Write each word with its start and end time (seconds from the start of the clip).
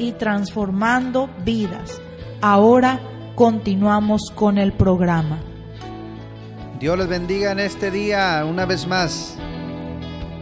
y 0.00 0.12
transformando 0.12 1.28
vidas. 1.44 2.00
Ahora 2.40 2.98
continuamos 3.34 4.32
con 4.34 4.56
el 4.56 4.72
programa. 4.72 5.38
Dios 6.80 6.96
les 6.98 7.08
bendiga 7.08 7.52
en 7.52 7.60
este 7.60 7.90
día 7.90 8.44
una 8.48 8.64
vez 8.64 8.86
más. 8.86 9.36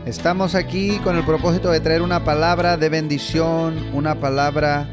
Estamos 0.07 0.55
aquí 0.55 0.99
con 1.01 1.17
el 1.17 1.25
propósito 1.25 1.71
de 1.71 1.81
traer 1.81 2.03
una 2.03 2.25
palabra 2.25 2.77
de 2.77 2.89
bendición, 2.89 3.77
una 3.93 4.21
palabra 4.21 4.89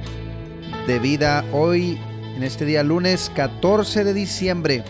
de 0.88 1.00
vida 1.00 1.46
hoy, 1.54 2.00
en 2.36 2.44
este 2.44 2.66
día 2.66 2.84
lunes 2.84 3.32
14 3.36 4.04
de 4.04 4.14
diciembre 4.14 4.84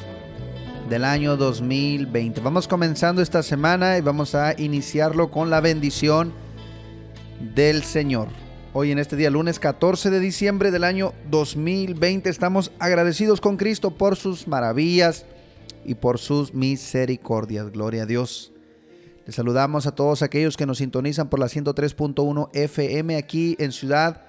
del 0.90 1.04
año 1.04 1.36
2020. 1.36 2.40
Vamos 2.40 2.68
comenzando 2.68 3.22
esta 3.22 3.44
semana 3.44 3.98
y 3.98 4.02
vamos 4.02 4.34
a 4.34 4.60
iniciarlo 4.60 5.30
con 5.30 5.50
la 5.50 5.60
bendición 5.60 6.32
del 7.54 7.84
Señor. 7.84 8.45
Hoy 8.78 8.92
en 8.92 9.00
este 9.00 9.16
día 9.16 9.30
lunes 9.30 9.58
14 9.58 10.10
de 10.10 10.20
diciembre 10.20 10.70
del 10.70 10.84
año 10.84 11.14
2020 11.32 12.30
estamos 12.30 12.74
agradecidos 12.78 13.40
con 13.40 13.56
Cristo 13.56 13.92
por 13.92 14.18
sus 14.18 14.50
maravillas 14.50 15.26
y 15.86 15.96
por 15.96 16.20
sus 16.20 16.54
misericordias. 16.54 17.72
Gloria 17.72 18.04
a 18.04 18.06
Dios. 18.06 18.52
Les 19.26 19.34
saludamos 19.34 19.88
a 19.88 19.96
todos 19.96 20.24
aquellos 20.24 20.58
que 20.58 20.66
nos 20.66 20.80
sintonizan 20.80 21.30
por 21.30 21.40
la 21.40 21.46
103.1 21.46 22.50
FM 22.52 23.16
aquí 23.16 23.56
en 23.60 23.72
Ciudad 23.72 24.24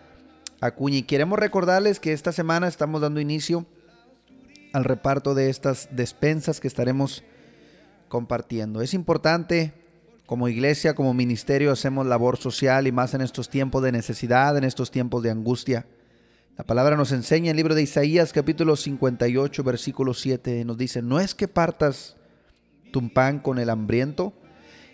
Acuña. 0.60 0.98
Y 0.98 1.03
queremos 1.03 1.41
recordarles 1.41 1.98
que 1.98 2.12
esta 2.12 2.31
semana 2.31 2.69
estamos 2.69 3.00
dando 3.00 3.19
inicio 3.19 3.66
al 4.72 4.84
reparto 4.84 5.34
de 5.34 5.50
estas 5.50 5.88
despensas 5.91 6.60
que 6.60 6.69
estaremos 6.69 7.25
compartiendo. 8.09 8.81
Es 8.81 8.94
importante, 8.94 9.72
como 10.26 10.48
iglesia, 10.48 10.94
como 10.94 11.14
ministerio, 11.14 11.70
hacemos 11.70 12.06
labor 12.06 12.37
social 12.37 12.87
y 12.87 12.92
más 12.92 13.14
en 13.14 13.20
estos 13.20 13.48
tiempos 13.48 13.82
de 13.82 13.92
necesidad, 13.92 14.56
en 14.56 14.64
estos 14.64 14.91
tiempos 14.91 15.22
de 15.22 15.31
angustia. 15.31 15.87
La 16.59 16.64
palabra 16.64 16.97
nos 16.97 17.12
enseña 17.12 17.47
en 17.47 17.50
el 17.53 17.56
libro 17.56 17.75
de 17.75 17.82
Isaías 17.82 18.32
capítulo 18.32 18.76
58 18.76 19.62
versículo 19.62 20.15
7, 20.15 20.65
nos 20.65 20.76
dice, 20.76 21.03
no 21.03 21.20
es 21.20 21.34
que 21.34 21.48
partas 21.48 22.16
tu 22.92 23.09
pan 23.12 23.38
con 23.38 23.59
el 23.59 23.70
hambriento, 23.70 24.32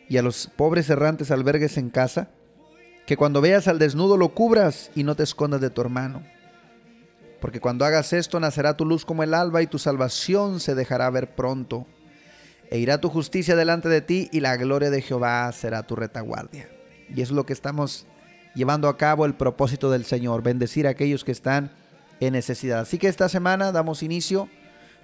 y 0.09 0.19
a 0.19 0.23
los 0.23 0.49
pobres 0.49 0.91
errantes 0.91 1.31
albergues 1.31 1.79
en 1.79 1.89
casa, 1.89 2.29
que 3.07 3.17
cuando 3.17 3.41
veas 3.41 3.67
al 3.69 3.79
desnudo 3.79 4.19
lo 4.19 4.35
cubras 4.35 4.91
y 4.95 5.05
no 5.05 5.15
te 5.15 5.23
escondas 5.23 5.61
de 5.61 5.71
tu 5.71 5.81
hermano. 5.81 6.23
Porque 7.41 7.61
cuando 7.61 7.85
hagas 7.85 8.13
esto 8.13 8.39
nacerá 8.39 8.77
tu 8.77 8.85
luz 8.85 9.05
como 9.07 9.23
el 9.23 9.33
alba 9.33 9.63
y 9.63 9.67
tu 9.67 9.79
salvación 9.79 10.61
se 10.61 10.75
dejará 10.75 11.09
ver 11.09 11.35
pronto. 11.35 11.87
E 12.73 12.79
irá 12.79 13.01
tu 13.01 13.11
justicia 13.11 13.55
delante 13.55 13.89
de 13.89 14.01
ti 14.01 14.29
y 14.33 14.41
la 14.41 14.57
gloria 14.57 14.91
de 14.91 15.03
Jehová 15.03 15.53
será 15.53 15.83
tu 15.83 15.95
retaguardia. 15.95 16.69
Y 17.15 17.21
es 17.21 17.31
lo 17.31 17.45
que 17.45 17.53
estamos 17.53 18.07
llevando 18.55 18.89
a 18.89 18.97
cabo 18.97 19.27
el 19.27 19.35
propósito 19.35 19.91
del 19.91 20.05
Señor, 20.05 20.43
bendecir 20.43 20.87
a 20.87 20.91
aquellos 20.91 21.23
que 21.23 21.33
están 21.33 21.71
en 22.19 22.33
necesidad. 22.33 22.81
Así 22.81 22.99
que 22.99 23.09
esta 23.09 23.29
semana 23.29 23.71
damos 23.71 24.03
inicio, 24.03 24.49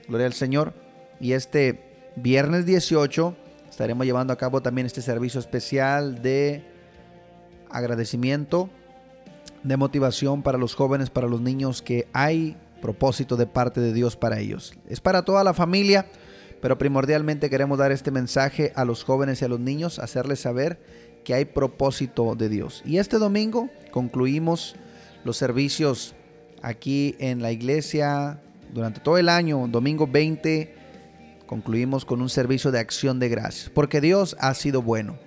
gloria 0.09 0.27
al 0.27 0.33
Señor, 0.33 0.73
y 1.21 1.33
este 1.33 2.12
viernes 2.17 2.65
18 2.65 3.37
Estaremos 3.79 4.06
llevando 4.06 4.33
a 4.33 4.37
cabo 4.37 4.61
también 4.61 4.87
este 4.87 5.03
servicio 5.03 5.39
especial 5.39 6.21
de 6.21 6.65
agradecimiento, 7.71 8.71
de 9.62 9.77
motivación 9.77 10.43
para 10.43 10.59
los 10.59 10.75
jóvenes, 10.75 11.11
para 11.11 11.29
los 11.29 11.41
niños, 11.41 11.81
que 11.81 12.09
hay 12.12 12.56
propósito 12.81 13.37
de 13.37 13.47
parte 13.47 13.81
de 13.81 13.93
Dios 13.93 14.17
para 14.17 14.41
ellos. 14.41 14.75
Es 14.89 15.00
para 15.00 15.23
toda 15.23 15.45
la 15.45 15.55
familia, 15.55 16.06
pero 16.61 16.79
primordialmente 16.79 17.51
queremos 17.51 17.79
dar 17.79 17.93
este 17.93 18.11
mensaje 18.11 18.73
a 18.75 18.85
los 18.85 19.05
jóvenes 19.05 19.43
y 19.43 19.45
a 19.45 19.49
los 19.49 19.61
niños, 19.61 19.99
hacerles 19.99 20.41
saber 20.41 20.79
que 21.25 21.35
hay 21.35 21.45
propósito 21.45 22.35
de 22.35 22.49
Dios. 22.49 22.83
Y 22.85 22.99
este 22.99 23.19
domingo 23.19 23.69
concluimos 23.91 24.77
los 25.25 25.37
servicios 25.37 26.15
aquí 26.63 27.17
en 27.19 27.43
la 27.43 27.53
iglesia 27.53 28.41
durante 28.73 29.01
todo 29.01 29.19
el 29.19 29.29
año, 29.29 29.67
domingo 29.69 30.07
20 30.07 30.79
concluimos 31.49 32.05
con 32.05 32.21
un 32.21 32.29
servicio 32.29 32.71
de 32.71 32.79
acción 32.79 33.19
de 33.19 33.29
gracias, 33.29 33.71
porque 33.71 34.01
Dios 34.01 34.37
ha 34.39 34.55
sido 34.55 34.83
bueno. 34.83 35.19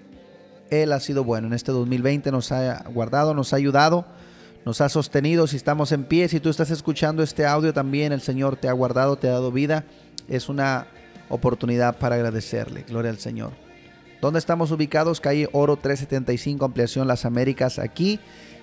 Él 0.70 0.94
ha 0.94 1.02
sido 1.02 1.26
bueno. 1.26 1.48
En 1.48 1.54
este 1.54 1.74
2020 1.74 2.32
nos 2.32 2.54
ha 2.54 2.84
guardado, 2.94 3.34
nos 3.34 3.52
ha 3.52 3.58
ayudado, 3.58 4.06
nos 4.64 4.80
ha 4.80 4.88
sostenido. 4.88 5.48
Si 5.48 5.58
estamos 5.58 5.92
en 5.92 6.06
pie, 6.06 6.30
si 6.30 6.40
tú 6.40 6.50
estás 6.50 6.72
escuchando 6.72 7.24
este 7.24 7.46
audio 7.46 7.74
también, 7.74 8.14
el 8.14 8.22
Señor 8.22 8.56
te 8.56 8.70
ha 8.70 8.72
guardado, 8.72 9.18
te 9.18 9.28
ha 9.28 9.32
dado 9.32 9.52
vida. 9.52 9.84
Es 10.30 10.48
una 10.48 10.88
oportunidad 11.32 11.98
para 11.98 12.16
agradecerle. 12.16 12.84
Gloria 12.88 13.10
al 13.10 13.18
Señor. 13.18 13.52
¿Dónde 14.22 14.38
estamos 14.38 14.70
ubicados? 14.70 15.20
Calle 15.20 15.50
Oro 15.52 15.78
375, 15.78 16.64
Ampliación 16.64 17.08
Las 17.08 17.26
Américas, 17.26 17.80
aquí 17.80 18.20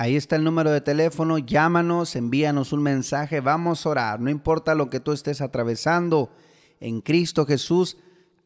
Ahí 0.00 0.16
está 0.16 0.36
el 0.36 0.44
número 0.44 0.70
de 0.70 0.80
teléfono, 0.80 1.36
llámanos, 1.36 2.16
envíanos 2.16 2.72
un 2.72 2.82
mensaje, 2.82 3.42
vamos 3.42 3.84
a 3.84 3.90
orar. 3.90 4.18
No 4.18 4.30
importa 4.30 4.74
lo 4.74 4.88
que 4.88 4.98
tú 4.98 5.12
estés 5.12 5.42
atravesando, 5.42 6.30
en 6.80 7.02
Cristo 7.02 7.44
Jesús 7.44 7.98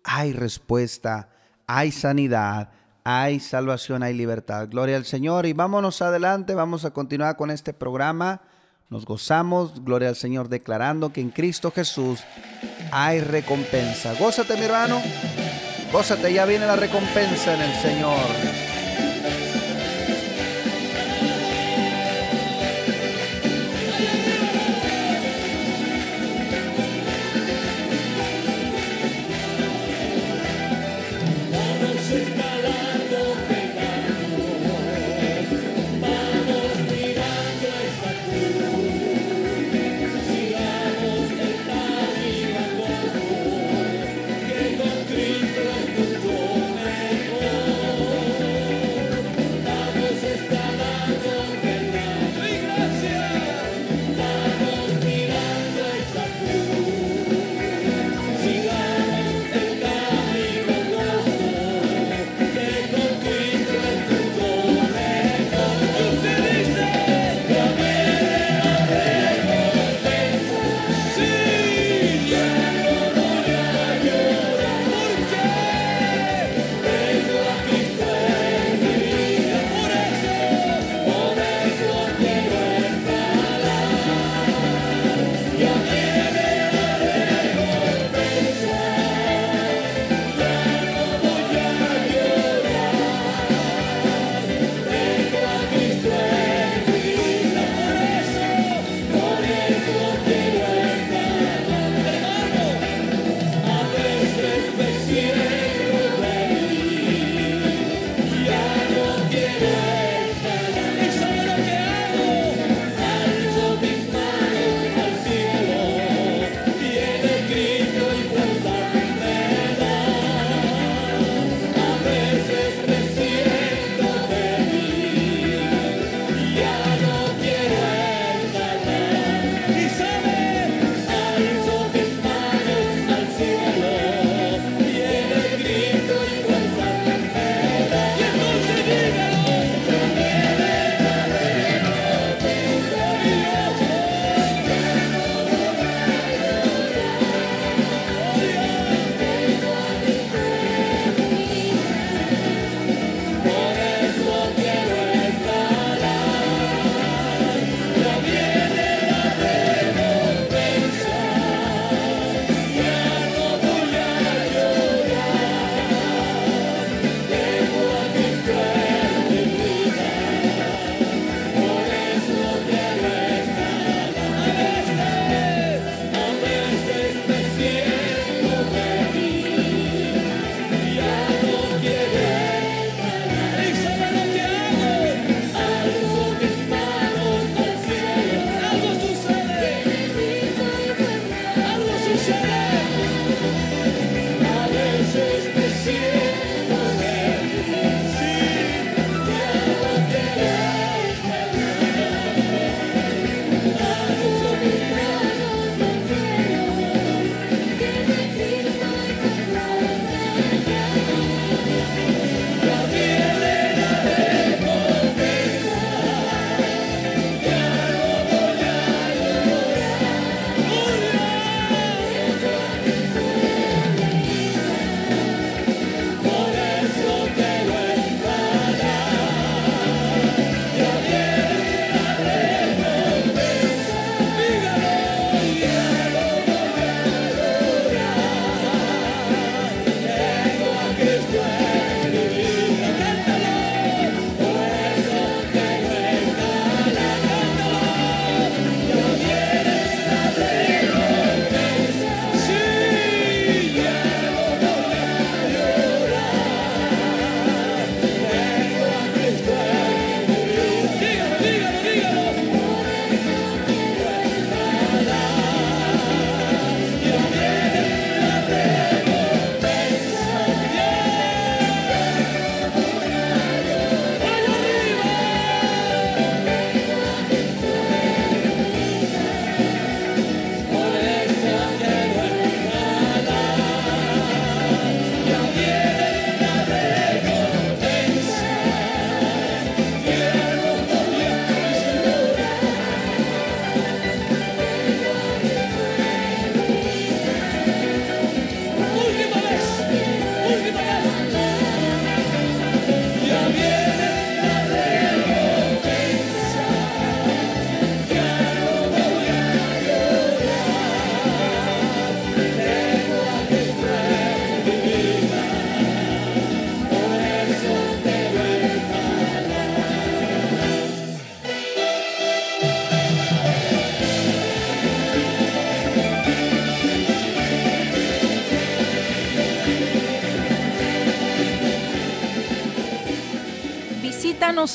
hay 0.02 0.32
respuesta, 0.32 1.28
hay 1.68 1.92
sanidad, 1.92 2.70
hay 3.04 3.38
salvación, 3.38 4.02
hay 4.02 4.14
libertad. 4.14 4.66
Gloria 4.68 4.96
al 4.96 5.04
Señor 5.04 5.46
y 5.46 5.52
vámonos 5.52 6.02
adelante, 6.02 6.56
vamos 6.56 6.84
a 6.84 6.90
continuar 6.90 7.36
con 7.36 7.52
este 7.52 7.72
programa. 7.72 8.40
Nos 8.90 9.04
gozamos, 9.04 9.84
gloria 9.84 10.08
al 10.08 10.16
Señor, 10.16 10.48
declarando 10.48 11.12
que 11.12 11.20
en 11.20 11.30
Cristo 11.30 11.70
Jesús 11.70 12.18
hay 12.90 13.20
recompensa. 13.20 14.14
Gózate, 14.18 14.56
mi 14.56 14.64
hermano. 14.64 15.00
Gózate, 15.92 16.32
ya 16.32 16.46
viene 16.46 16.66
la 16.66 16.74
recompensa 16.74 17.54
en 17.54 17.60
el 17.60 17.74
Señor. 17.76 18.63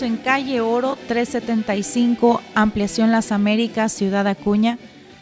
En 0.01 0.15
calle 0.15 0.61
Oro 0.61 0.97
375, 1.07 2.41
Ampliación 2.55 3.11
Las 3.11 3.33
Américas, 3.33 3.91
Ciudad 3.91 4.27
Acuña. 4.27 4.77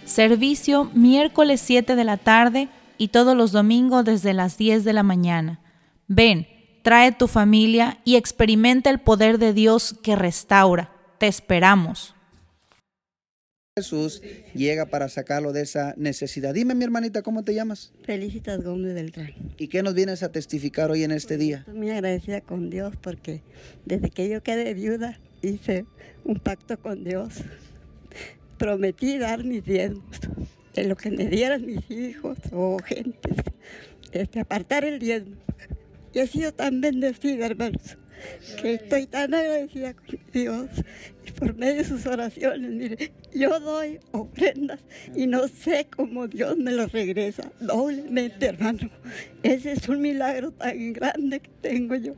Servicio 0.05 0.91
miércoles 0.93 1.61
7 1.61 1.95
de 1.95 2.03
la 2.03 2.17
tarde 2.17 2.69
y 2.97 3.07
todos 3.07 3.35
los 3.35 3.51
domingos 3.51 4.05
desde 4.05 4.33
las 4.33 4.57
10 4.57 4.83
de 4.83 4.93
la 4.93 5.01
mañana. 5.03 5.59
Ven, 6.07 6.47
trae 6.83 7.11
tu 7.11 7.27
familia 7.27 7.97
y 8.03 8.17
experimenta 8.17 8.91
el 8.91 8.99
poder 8.99 9.39
de 9.39 9.53
Dios 9.53 9.95
que 10.03 10.15
restaura. 10.15 10.91
Te 11.17 11.27
esperamos. 11.27 12.13
Jesús 13.77 14.23
llega 14.55 14.87
para 14.87 15.07
sacarlo 15.07 15.53
de 15.53 15.61
esa 15.61 15.93
necesidad. 15.97 16.51
Dime, 16.51 16.73
mi 16.73 16.83
hermanita, 16.83 17.21
¿cómo 17.21 17.43
te 17.43 17.53
llamas? 17.53 17.93
Felicitas 18.01 18.63
Gómez 18.63 18.95
Beltrán. 18.95 19.35
¿Y 19.59 19.67
qué 19.67 19.83
nos 19.83 19.93
vienes 19.93 20.23
a 20.23 20.31
testificar 20.31 20.89
hoy 20.89 21.03
en 21.03 21.11
este 21.11 21.37
día? 21.37 21.57
Estoy 21.59 21.75
muy 21.75 21.91
agradecida 21.91 22.41
con 22.41 22.71
Dios 22.71 22.95
porque 22.99 23.43
desde 23.85 24.09
que 24.09 24.29
yo 24.29 24.41
quedé 24.41 24.73
viuda 24.73 25.19
hice 25.43 25.85
un 26.23 26.39
pacto 26.39 26.79
con 26.79 27.03
Dios. 27.03 27.43
Prometí 28.57 29.19
dar 29.19 29.43
mis 29.43 29.63
diezmos 29.63 30.21
de 30.73 30.85
lo 30.85 30.95
que 30.95 31.11
me 31.11 31.27
dieran 31.27 31.63
mis 31.63 31.91
hijos 31.91 32.39
o 32.51 32.79
gentes, 32.79 33.37
este, 34.11 34.39
apartar 34.39 34.85
el 34.85 34.97
diezmo. 34.97 35.35
Y 36.15 36.19
he 36.19 36.25
sido 36.25 36.51
tan 36.51 36.81
bendecida, 36.81 37.45
hermanos 37.45 37.95
que 38.61 38.73
estoy 38.75 39.05
tan 39.05 39.33
agradecida 39.33 39.93
con 39.93 40.19
Dios 40.33 40.69
por 41.37 41.55
medio 41.55 41.75
de 41.75 41.83
sus 41.85 42.05
oraciones. 42.05 42.71
Mire, 42.71 43.11
yo 43.33 43.59
doy 43.59 43.99
ofrendas 44.11 44.79
y 45.15 45.27
no 45.27 45.47
sé 45.47 45.87
cómo 45.95 46.27
Dios 46.27 46.57
me 46.57 46.71
lo 46.71 46.87
regresa 46.87 47.51
doblemente, 47.59 48.47
hermano. 48.47 48.89
Ese 49.43 49.73
es 49.73 49.87
un 49.87 50.01
milagro 50.01 50.51
tan 50.51 50.93
grande 50.93 51.39
que 51.39 51.49
tengo 51.61 51.95
yo 51.95 52.15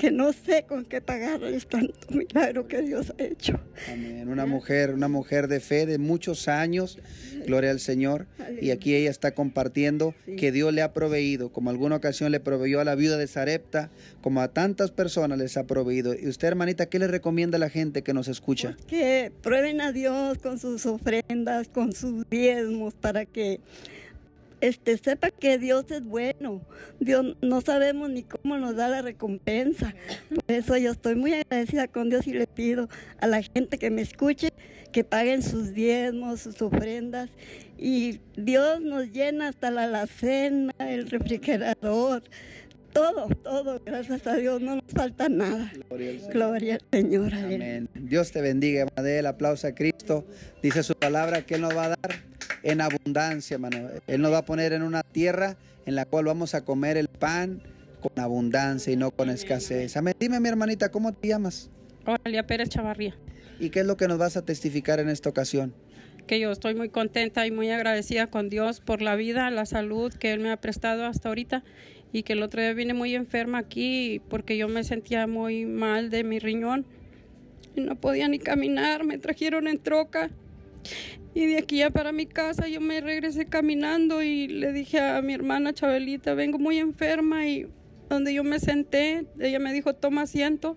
que 0.00 0.10
no 0.10 0.32
sé 0.32 0.64
con 0.66 0.86
qué 0.86 1.02
pagarles 1.02 1.66
tanto 1.66 1.94
milagro 2.08 2.66
que 2.66 2.80
Dios 2.80 3.12
ha 3.18 3.22
hecho. 3.22 3.60
Amén. 3.92 4.30
Una 4.30 4.46
mujer, 4.46 4.94
una 4.94 5.08
mujer 5.08 5.46
de 5.46 5.60
fe 5.60 5.84
de 5.84 5.98
muchos 5.98 6.48
años, 6.48 6.98
gloria 7.46 7.70
al 7.70 7.80
Señor. 7.80 8.26
Y 8.62 8.70
aquí 8.70 8.94
ella 8.94 9.10
está 9.10 9.34
compartiendo 9.34 10.14
que 10.38 10.52
Dios 10.52 10.72
le 10.72 10.80
ha 10.80 10.94
proveído, 10.94 11.52
como 11.52 11.68
alguna 11.68 11.96
ocasión 11.96 12.32
le 12.32 12.40
proveyó 12.40 12.80
a 12.80 12.84
la 12.84 12.94
viuda 12.94 13.18
de 13.18 13.26
Sarepta, 13.26 13.90
como 14.22 14.40
a 14.40 14.48
tantas 14.48 14.90
personas 14.90 15.38
les 15.38 15.58
ha 15.58 15.66
proveído. 15.66 16.14
Y 16.14 16.28
usted, 16.28 16.48
hermanita, 16.48 16.86
¿qué 16.86 16.98
le 16.98 17.06
recomienda 17.06 17.56
a 17.56 17.60
la 17.60 17.68
gente 17.68 18.00
que 18.00 18.14
nos 18.14 18.26
escucha? 18.28 18.76
Pues 18.76 18.86
que 18.86 19.32
prueben 19.42 19.82
a 19.82 19.92
Dios 19.92 20.38
con 20.38 20.58
sus 20.58 20.86
ofrendas, 20.86 21.68
con 21.68 21.92
sus 21.92 22.26
diezmos, 22.30 22.94
para 22.94 23.26
que 23.26 23.60
este, 24.60 24.96
sepa 24.98 25.30
que 25.30 25.58
Dios 25.58 25.90
es 25.90 26.04
bueno. 26.04 26.62
Dios 26.98 27.36
no 27.40 27.60
sabemos 27.60 28.10
ni 28.10 28.22
cómo 28.22 28.58
nos 28.58 28.76
da 28.76 28.88
la 28.88 29.02
recompensa. 29.02 29.94
Por 30.28 30.44
eso 30.48 30.76
yo 30.76 30.92
estoy 30.92 31.14
muy 31.14 31.34
agradecida 31.34 31.88
con 31.88 32.10
Dios 32.10 32.26
y 32.26 32.32
le 32.32 32.46
pido 32.46 32.88
a 33.20 33.26
la 33.26 33.42
gente 33.42 33.78
que 33.78 33.90
me 33.90 34.02
escuche 34.02 34.50
que 34.92 35.04
paguen 35.04 35.42
sus 35.42 35.72
diezmos, 35.72 36.40
sus 36.40 36.60
ofrendas. 36.62 37.30
Y 37.78 38.20
Dios 38.36 38.80
nos 38.80 39.10
llena 39.10 39.48
hasta 39.48 39.70
la 39.70 39.84
alacena, 39.84 40.74
el 40.78 41.08
refrigerador. 41.08 42.22
Todo, 42.92 43.28
todo, 43.28 43.80
gracias 43.84 44.26
a 44.26 44.36
Dios, 44.36 44.60
no 44.60 44.76
nos 44.76 44.84
falta 44.92 45.28
nada. 45.28 45.72
Gloria 46.32 46.74
al 46.74 46.82
Señor. 46.90 47.32
Amén. 47.34 47.88
Dios 47.94 48.32
te 48.32 48.40
bendiga, 48.40 48.86
Madre. 48.96 49.20
El 49.20 49.26
aplauso 49.26 49.68
a 49.68 49.72
Cristo. 49.72 50.24
Dice 50.62 50.82
su 50.82 50.94
palabra 50.94 51.42
que 51.42 51.54
Él 51.54 51.60
nos 51.60 51.76
va 51.76 51.84
a 51.84 51.88
dar 51.90 52.22
en 52.62 52.80
abundancia, 52.80 53.54
hermano. 53.54 53.88
Él 54.06 54.20
nos 54.20 54.32
va 54.32 54.38
a 54.38 54.44
poner 54.44 54.72
en 54.72 54.82
una 54.82 55.02
tierra 55.02 55.56
en 55.86 55.94
la 55.94 56.04
cual 56.04 56.24
vamos 56.24 56.54
a 56.54 56.64
comer 56.64 56.96
el 56.96 57.08
pan 57.08 57.62
con 58.00 58.18
abundancia 58.18 58.92
y 58.92 58.96
no 58.96 59.10
con 59.10 59.30
escasez. 59.30 59.96
Amén. 59.96 60.14
Dime, 60.18 60.40
mi 60.40 60.48
hermanita, 60.48 60.90
¿cómo 60.90 61.12
te 61.12 61.28
llamas? 61.28 61.70
Oralia 62.06 62.46
Pérez 62.46 62.70
Chavarría. 62.70 63.16
¿Y 63.60 63.70
qué 63.70 63.80
es 63.80 63.86
lo 63.86 63.96
que 63.96 64.08
nos 64.08 64.18
vas 64.18 64.36
a 64.36 64.44
testificar 64.44 65.00
en 65.00 65.08
esta 65.08 65.28
ocasión? 65.28 65.74
Que 66.26 66.40
yo 66.40 66.50
estoy 66.50 66.74
muy 66.74 66.88
contenta 66.88 67.46
y 67.46 67.50
muy 67.50 67.70
agradecida 67.70 68.28
con 68.28 68.48
Dios 68.48 68.80
por 68.80 69.02
la 69.02 69.16
vida, 69.16 69.50
la 69.50 69.66
salud 69.66 70.12
que 70.12 70.32
Él 70.32 70.40
me 70.40 70.50
ha 70.50 70.56
prestado 70.56 71.04
hasta 71.04 71.28
ahorita 71.28 71.62
y 72.12 72.22
que 72.22 72.32
el 72.32 72.42
otro 72.42 72.60
día 72.60 72.72
vine 72.74 72.94
muy 72.94 73.14
enferma 73.14 73.58
aquí 73.58 74.20
porque 74.28 74.56
yo 74.56 74.68
me 74.68 74.84
sentía 74.84 75.26
muy 75.26 75.66
mal 75.66 76.10
de 76.10 76.24
mi 76.24 76.38
riñón 76.38 76.86
y 77.76 77.80
no 77.80 77.94
podía 77.94 78.28
ni 78.28 78.38
caminar, 78.38 79.04
me 79.04 79.18
trajeron 79.18 79.68
en 79.68 79.78
troca 79.78 80.30
y 81.34 81.46
de 81.46 81.58
aquí 81.58 81.78
ya 81.78 81.90
para 81.90 82.10
mi 82.12 82.26
casa 82.26 82.66
yo 82.66 82.80
me 82.80 83.00
regresé 83.00 83.46
caminando 83.46 84.22
y 84.22 84.48
le 84.48 84.72
dije 84.72 85.00
a 85.00 85.22
mi 85.22 85.34
hermana 85.34 85.72
Chabelita, 85.72 86.34
vengo 86.34 86.58
muy 86.58 86.78
enferma 86.78 87.46
y 87.46 87.66
donde 88.10 88.34
yo 88.34 88.42
me 88.42 88.58
senté, 88.58 89.24
ella 89.38 89.60
me 89.60 89.72
dijo, 89.72 89.94
toma 89.94 90.22
asiento. 90.22 90.76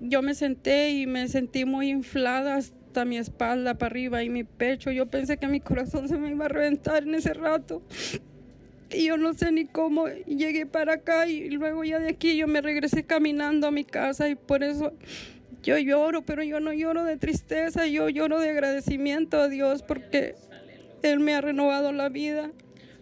Yo 0.00 0.22
me 0.22 0.34
senté 0.34 0.90
y 0.90 1.06
me 1.06 1.28
sentí 1.28 1.64
muy 1.64 1.90
inflada 1.90 2.56
hasta 2.56 3.04
mi 3.04 3.18
espalda 3.18 3.74
para 3.74 3.90
arriba 3.90 4.24
y 4.24 4.30
mi 4.30 4.42
pecho. 4.42 4.90
Yo 4.90 5.06
pensé 5.06 5.36
que 5.36 5.46
mi 5.46 5.60
corazón 5.60 6.08
se 6.08 6.16
me 6.16 6.30
iba 6.30 6.46
a 6.46 6.48
reventar 6.48 7.04
en 7.04 7.14
ese 7.14 7.34
rato. 7.34 7.82
Y 8.92 9.06
yo 9.06 9.16
no 9.16 9.34
sé 9.34 9.52
ni 9.52 9.66
cómo 9.66 10.08
llegué 10.08 10.66
para 10.66 10.94
acá 10.94 11.26
y 11.26 11.50
luego 11.50 11.84
ya 11.84 11.98
de 11.98 12.10
aquí 12.10 12.36
yo 12.36 12.46
me 12.46 12.60
regresé 12.60 13.04
caminando 13.04 13.66
a 13.66 13.70
mi 13.70 13.84
casa 13.84 14.28
y 14.28 14.34
por 14.34 14.62
eso 14.62 14.92
yo 15.62 15.78
lloro, 15.78 16.22
pero 16.22 16.42
yo 16.42 16.60
no 16.60 16.72
lloro 16.72 17.04
de 17.04 17.16
tristeza, 17.16 17.86
yo 17.86 18.08
lloro 18.08 18.40
de 18.40 18.50
agradecimiento 18.50 19.40
a 19.40 19.48
Dios 19.48 19.82
porque 19.82 20.34
Él 21.02 21.20
me 21.20 21.34
ha 21.34 21.40
renovado 21.40 21.92
la 21.92 22.08
vida. 22.08 22.50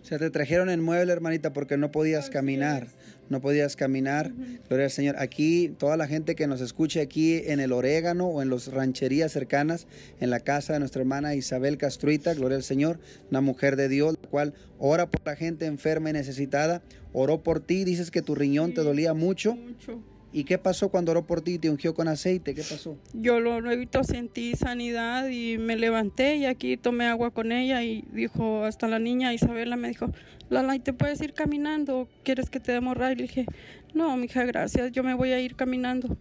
O 0.01 0.05
sea, 0.05 0.19
te 0.19 0.31
trajeron 0.31 0.71
en 0.71 0.81
mueble, 0.81 1.13
hermanita, 1.13 1.53
porque 1.53 1.77
no 1.77 1.91
podías 1.91 2.31
caminar. 2.31 2.89
No 3.31 3.41
podías 3.41 3.77
caminar. 3.77 4.33
Gloria 4.69 4.87
al 4.87 4.91
Señor. 4.91 5.17
Aquí, 5.19 5.75
toda 5.79 5.97
la 5.97 6.07
gente 6.07 6.35
que 6.35 6.47
nos 6.47 6.61
escuche 6.61 7.01
aquí 7.01 7.41
en 7.47 7.61
el 7.61 7.73
Orégano 7.73 8.27
o 8.27 8.43
en 8.43 8.51
las 8.51 8.67
rancherías 8.67 9.33
cercanas, 9.33 9.87
en 10.21 10.29
la 10.29 10.41
casa 10.41 10.75
de 10.75 10.81
nuestra 10.81 11.01
hermana 11.01 11.35
Isabel 11.35 11.79
Castruita, 11.79 12.35
gloria 12.35 12.59
al 12.59 12.65
Señor, 12.65 12.99
una 13.31 13.41
mujer 13.41 13.77
de 13.77 13.89
Dios, 13.89 14.17
la 14.21 14.29
cual 14.29 14.55
ora 14.79 15.09
por 15.09 15.25
la 15.25 15.37
gente 15.37 15.67
enferma 15.67 16.11
y 16.11 16.13
necesitada. 16.13 16.83
Oró 17.13 17.43
por 17.43 17.61
ti, 17.61 17.85
dices 17.85 18.11
que 18.11 18.21
tu 18.21 18.35
riñón 18.35 18.75
te 18.75 18.83
dolía 18.83 19.15
mucho. 19.15 19.55
Mucho 19.55 20.03
¿Y 20.33 20.45
qué 20.45 20.59
pasó 20.59 20.91
cuando 20.91 21.11
oró 21.11 21.27
por 21.27 21.41
ti 21.41 21.55
y 21.55 21.59
te 21.59 21.71
ungió 21.71 21.93
con 21.93 22.07
aceite? 22.07 22.55
¿Qué 22.55 22.63
pasó? 22.63 22.97
Yo 23.13 23.41
lo 23.41 23.61
visto, 23.77 24.05
sentí 24.05 24.55
sanidad 24.55 25.29
y 25.29 25.59
me 25.59 25.77
levanté 25.77 26.37
y 26.37 26.47
aquí 26.47 26.77
tomé 26.77 27.07
agua 27.07 27.33
con 27.33 27.51
ella 27.51 27.83
y 27.83 28.05
dijo, 28.13 28.65
hasta 28.65 28.87
la 28.87 29.01
niña 29.01 29.35
Isabela 29.35 29.77
me 29.77 29.89
dijo, 29.89 30.13
Lala, 30.51 30.75
¿y 30.77 30.81
te 30.81 30.93
puedes 30.93 31.21
ir 31.21 31.33
caminando? 31.33 32.09
¿Quieres 32.25 32.51
que 32.51 32.59
te 32.59 32.73
demos 32.73 32.97
ray? 32.97 33.15
Le 33.15 33.23
dije, 33.23 33.47
no, 33.95 34.17
mija, 34.17 34.45
gracias, 34.45 34.91
yo 34.93 35.05
me 35.05 35.15
voy 35.15 35.31
a 35.31 35.41
ir 35.41 35.55
caminando. 35.55 36.17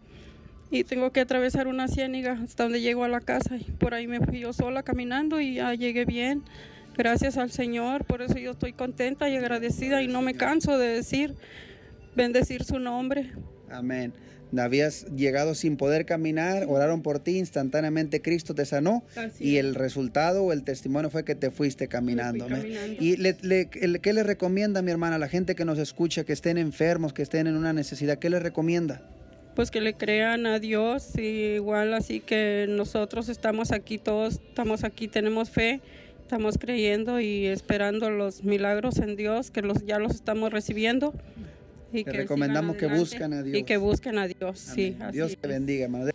Y 0.71 0.83
tengo 0.83 1.11
que 1.11 1.19
atravesar 1.19 1.67
una 1.67 1.87
ciéniga 1.87 2.33
hasta 2.43 2.63
donde 2.63 2.79
llego 2.79 3.03
a 3.03 3.07
la 3.07 3.21
casa 3.21 3.57
y 3.57 3.63
por 3.63 3.95
ahí 3.95 4.07
me 4.07 4.19
fui 4.19 4.39
yo 4.39 4.53
sola 4.53 4.83
caminando 4.83 5.41
y 5.41 5.55
ya 5.55 5.73
llegué 5.73 6.05
bien. 6.05 6.43
Gracias 6.95 7.37
al 7.37 7.49
Señor, 7.49 8.05
por 8.05 8.21
eso 8.21 8.37
yo 8.37 8.51
estoy 8.51 8.73
contenta 8.73 9.29
y 9.29 9.35
agradecida 9.35 10.03
y 10.03 10.07
no 10.07 10.21
me 10.21 10.35
canso 10.35 10.77
de 10.77 10.89
decir, 10.89 11.35
bendecir 12.15 12.63
su 12.63 12.77
nombre. 12.77 13.31
Amén. 13.71 14.13
Habías 14.57 15.05
llegado 15.15 15.53
sin 15.53 15.77
poder 15.77 16.05
caminar, 16.05 16.65
oraron 16.67 17.03
por 17.03 17.19
ti, 17.19 17.37
instantáneamente 17.37 18.21
Cristo 18.21 18.55
te 18.55 18.65
sanó 18.65 19.03
y 19.39 19.57
el 19.57 19.75
resultado 19.75 20.43
o 20.43 20.53
el 20.53 20.63
testimonio 20.63 21.11
fue 21.11 21.23
que 21.23 21.35
te 21.35 21.51
fuiste 21.51 21.87
caminando. 21.87 22.47
¿Y 22.99 23.15
qué 23.17 24.13
le 24.13 24.23
recomienda 24.23 24.81
mi 24.81 24.91
hermana 24.91 25.17
a 25.17 25.19
la 25.19 25.27
gente 25.27 25.53
que 25.53 25.65
nos 25.65 25.77
escucha, 25.77 26.23
que 26.23 26.33
estén 26.33 26.57
enfermos, 26.57 27.13
que 27.13 27.21
estén 27.21 27.45
en 27.45 27.55
una 27.55 27.73
necesidad? 27.73 28.17
¿Qué 28.17 28.29
le 28.31 28.39
recomienda? 28.39 29.01
Pues 29.55 29.71
que 29.71 29.81
le 29.81 29.93
crean 29.93 30.45
a 30.45 30.57
Dios, 30.59 31.15
igual 31.17 31.93
así 31.93 32.19
que 32.19 32.65
nosotros 32.69 33.29
estamos 33.29 33.71
aquí, 33.71 33.97
todos 33.97 34.35
estamos 34.35 34.83
aquí, 34.83 35.07
tenemos 35.07 35.49
fe, 35.49 35.81
estamos 36.21 36.57
creyendo 36.57 37.19
y 37.19 37.45
esperando 37.47 38.09
los 38.09 38.43
milagros 38.43 38.97
en 38.99 39.15
Dios, 39.15 39.51
que 39.51 39.61
los, 39.61 39.85
ya 39.85 39.99
los 39.99 40.15
estamos 40.15 40.53
recibiendo. 40.53 41.13
Y 41.91 42.03
te 42.03 42.11
recomendamos 42.11 42.75
que 42.75 42.87
busquen 42.87 43.33
a 43.33 43.43
Dios. 43.43 43.57
Y 43.57 43.63
que 43.63 43.77
busquen 43.77 44.17
a 44.17 44.27
Dios, 44.27 44.59
sí. 44.59 44.95
Dios 45.11 45.35
te 45.39 45.47
bendiga, 45.47 45.85
hermano. 45.85 46.11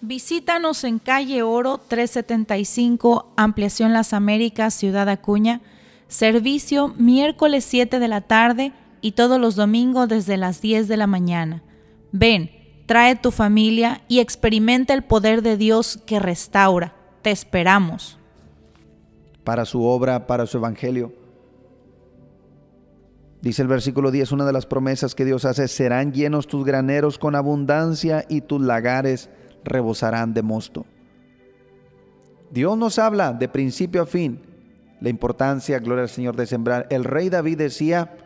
Visítanos 0.00 0.84
en 0.84 0.98
calle 0.98 1.42
Oro 1.42 1.78
375, 1.78 3.32
Ampliación 3.36 3.92
Las 3.92 4.12
Américas, 4.12 4.74
Ciudad 4.74 5.08
Acuña. 5.08 5.60
Servicio 6.08 6.88
miércoles 6.98 7.64
7 7.64 7.98
de 7.98 8.08
la 8.08 8.20
tarde 8.20 8.72
y 9.00 9.12
todos 9.12 9.40
los 9.40 9.56
domingos 9.56 10.08
desde 10.08 10.36
las 10.36 10.60
10 10.60 10.88
de 10.88 10.96
la 10.96 11.06
mañana. 11.06 11.62
Ven, 12.12 12.50
trae 12.86 13.16
tu 13.16 13.30
familia 13.30 14.02
y 14.08 14.20
experimenta 14.20 14.92
el 14.92 15.02
poder 15.02 15.42
de 15.42 15.56
Dios 15.56 15.98
que 16.06 16.18
restaura. 16.18 16.94
Te 17.22 17.30
esperamos. 17.30 18.18
Para 19.42 19.64
su 19.64 19.84
obra, 19.84 20.26
para 20.26 20.46
su 20.46 20.58
evangelio 20.58 21.23
Dice 23.44 23.60
el 23.60 23.68
versículo 23.68 24.10
10, 24.10 24.32
una 24.32 24.46
de 24.46 24.54
las 24.54 24.64
promesas 24.64 25.14
que 25.14 25.26
Dios 25.26 25.44
hace, 25.44 25.68
serán 25.68 26.14
llenos 26.14 26.46
tus 26.46 26.64
graneros 26.64 27.18
con 27.18 27.34
abundancia 27.34 28.24
y 28.26 28.40
tus 28.40 28.62
lagares 28.62 29.28
rebosarán 29.64 30.32
de 30.32 30.42
mosto. 30.42 30.86
Dios 32.50 32.78
nos 32.78 32.98
habla 32.98 33.34
de 33.34 33.46
principio 33.50 34.00
a 34.00 34.06
fin 34.06 34.40
la 34.98 35.10
importancia, 35.10 35.78
gloria 35.78 36.04
al 36.04 36.08
Señor, 36.08 36.36
de 36.36 36.46
sembrar. 36.46 36.86
El 36.88 37.04
rey 37.04 37.28
David 37.28 37.58
decía, 37.58 38.16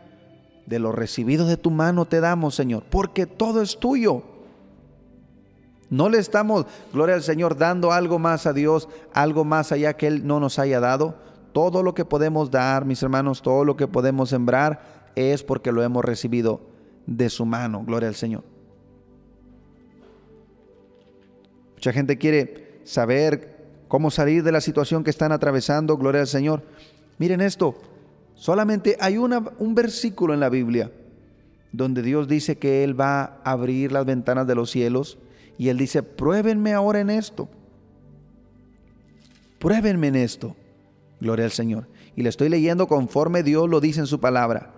de 0.67 0.79
lo 0.79 0.93
recibido 0.93 1.49
de 1.49 1.57
tu 1.57 1.73
mano 1.73 2.05
te 2.05 2.21
damos, 2.21 2.55
Señor, 2.55 2.85
porque 2.89 3.27
todo 3.27 3.61
es 3.61 3.81
tuyo. 3.81 4.23
No 5.91 6.11
le 6.11 6.19
estamos, 6.19 6.65
gloria 6.93 7.17
al 7.17 7.25
Señor, 7.25 7.57
dando 7.57 7.91
algo 7.91 8.21
más 8.21 8.47
a 8.47 8.53
Dios, 8.53 8.89
algo 9.13 9.45
más 9.45 9.73
allá 9.73 9.95
que 9.95 10.07
Él 10.07 10.29
no 10.29 10.39
nos 10.39 10.61
haya 10.61 10.79
dado. 10.79 11.17
Todo 11.53 11.83
lo 11.83 11.93
que 11.93 12.05
podemos 12.05 12.53
dar, 12.53 12.85
mis 12.85 13.03
hermanos, 13.03 13.43
todo 13.43 13.65
lo 13.65 13.77
que 13.77 13.89
podemos 13.89 14.29
sembrar 14.29 14.98
es 15.15 15.43
porque 15.43 15.73
lo 15.73 15.83
hemos 15.83 16.05
recibido 16.05 16.61
de 17.07 17.31
su 17.31 17.47
mano, 17.47 17.85
gloria 17.85 18.09
al 18.09 18.15
Señor. 18.15 18.45
Mucha 21.75 21.93
gente 21.93 22.19
quiere 22.19 22.81
saber 22.85 23.57
cómo 23.89 24.11
salir 24.11 24.43
de 24.43 24.53
la 24.53 24.61
situación 24.61 25.05
que 25.05 25.11
están 25.11 25.33
atravesando, 25.33 25.97
gloria 25.97 26.23
al 26.23 26.27
Señor. 26.27 26.63
Miren 27.19 27.41
esto, 27.41 27.77
solamente 28.35 28.97
hay 29.01 29.17
una, 29.17 29.45
un 29.59 29.75
versículo 29.75 30.35
en 30.35 30.41
la 30.41 30.49
Biblia 30.49 30.91
donde 31.73 32.03
Dios 32.03 32.29
dice 32.29 32.59
que 32.59 32.85
Él 32.85 32.99
va 32.99 33.41
a 33.45 33.53
abrir 33.53 33.93
las 33.93 34.07
ventanas 34.07 34.47
de 34.47 34.55
los 34.55 34.71
cielos 34.71 35.19
y 35.59 35.69
Él 35.69 35.79
dice, 35.79 36.03
pruébenme 36.03 36.73
ahora 36.73 37.01
en 37.01 37.11
esto. 37.11 37.49
Pruébenme 39.59 40.09
en 40.09 40.17
esto. 40.17 40.57
Gloria 41.21 41.45
al 41.45 41.51
Señor. 41.51 41.89
Y 42.15 42.23
le 42.23 42.29
estoy 42.29 42.49
leyendo 42.49 42.87
conforme 42.87 43.43
Dios 43.43 43.69
lo 43.69 43.81
dice 43.81 44.01
en 44.01 44.07
su 44.07 44.21
palabra. 44.21 44.73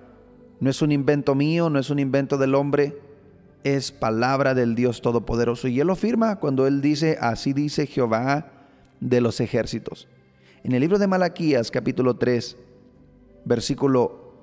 No 0.60 0.68
es 0.68 0.82
un 0.82 0.92
invento 0.92 1.34
mío, 1.34 1.70
no 1.70 1.78
es 1.78 1.88
un 1.90 1.98
invento 1.98 2.36
del 2.36 2.54
hombre, 2.54 2.98
es 3.64 3.92
palabra 3.92 4.54
del 4.54 4.74
Dios 4.74 5.00
Todopoderoso. 5.00 5.68
Y 5.68 5.80
Él 5.80 5.86
lo 5.86 5.96
firma 5.96 6.36
cuando 6.36 6.66
Él 6.66 6.82
dice, 6.82 7.16
así 7.20 7.52
dice 7.52 7.86
Jehová 7.86 8.52
de 9.00 9.20
los 9.20 9.40
ejércitos. 9.40 10.06
En 10.62 10.72
el 10.72 10.80
libro 10.80 10.98
de 10.98 11.06
Malaquías 11.06 11.70
capítulo 11.70 12.16
3, 12.16 12.56
versículo 13.46 14.34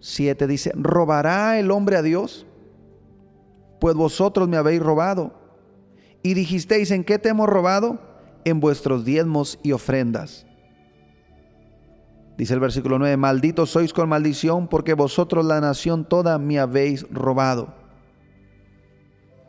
7 0.00 0.46
dice, 0.46 0.72
¿robará 0.74 1.58
el 1.58 1.70
hombre 1.70 1.96
a 1.96 2.02
Dios? 2.02 2.46
Pues 3.78 3.94
vosotros 3.94 4.48
me 4.48 4.56
habéis 4.56 4.80
robado. 4.80 5.34
Y 6.22 6.32
dijisteis, 6.32 6.90
¿en 6.90 7.04
qué 7.04 7.18
te 7.18 7.28
hemos 7.28 7.48
robado? 7.48 8.00
En 8.44 8.60
vuestros 8.60 9.04
diezmos 9.04 9.58
y 9.62 9.72
ofrendas. 9.72 10.45
Dice 12.36 12.52
el 12.52 12.60
versículo 12.60 12.98
9, 12.98 13.16
malditos 13.16 13.70
sois 13.70 13.92
con 13.94 14.08
maldición 14.10 14.68
porque 14.68 14.92
vosotros 14.92 15.44
la 15.44 15.60
nación 15.60 16.04
toda 16.04 16.38
me 16.38 16.58
habéis 16.58 17.08
robado. 17.10 17.74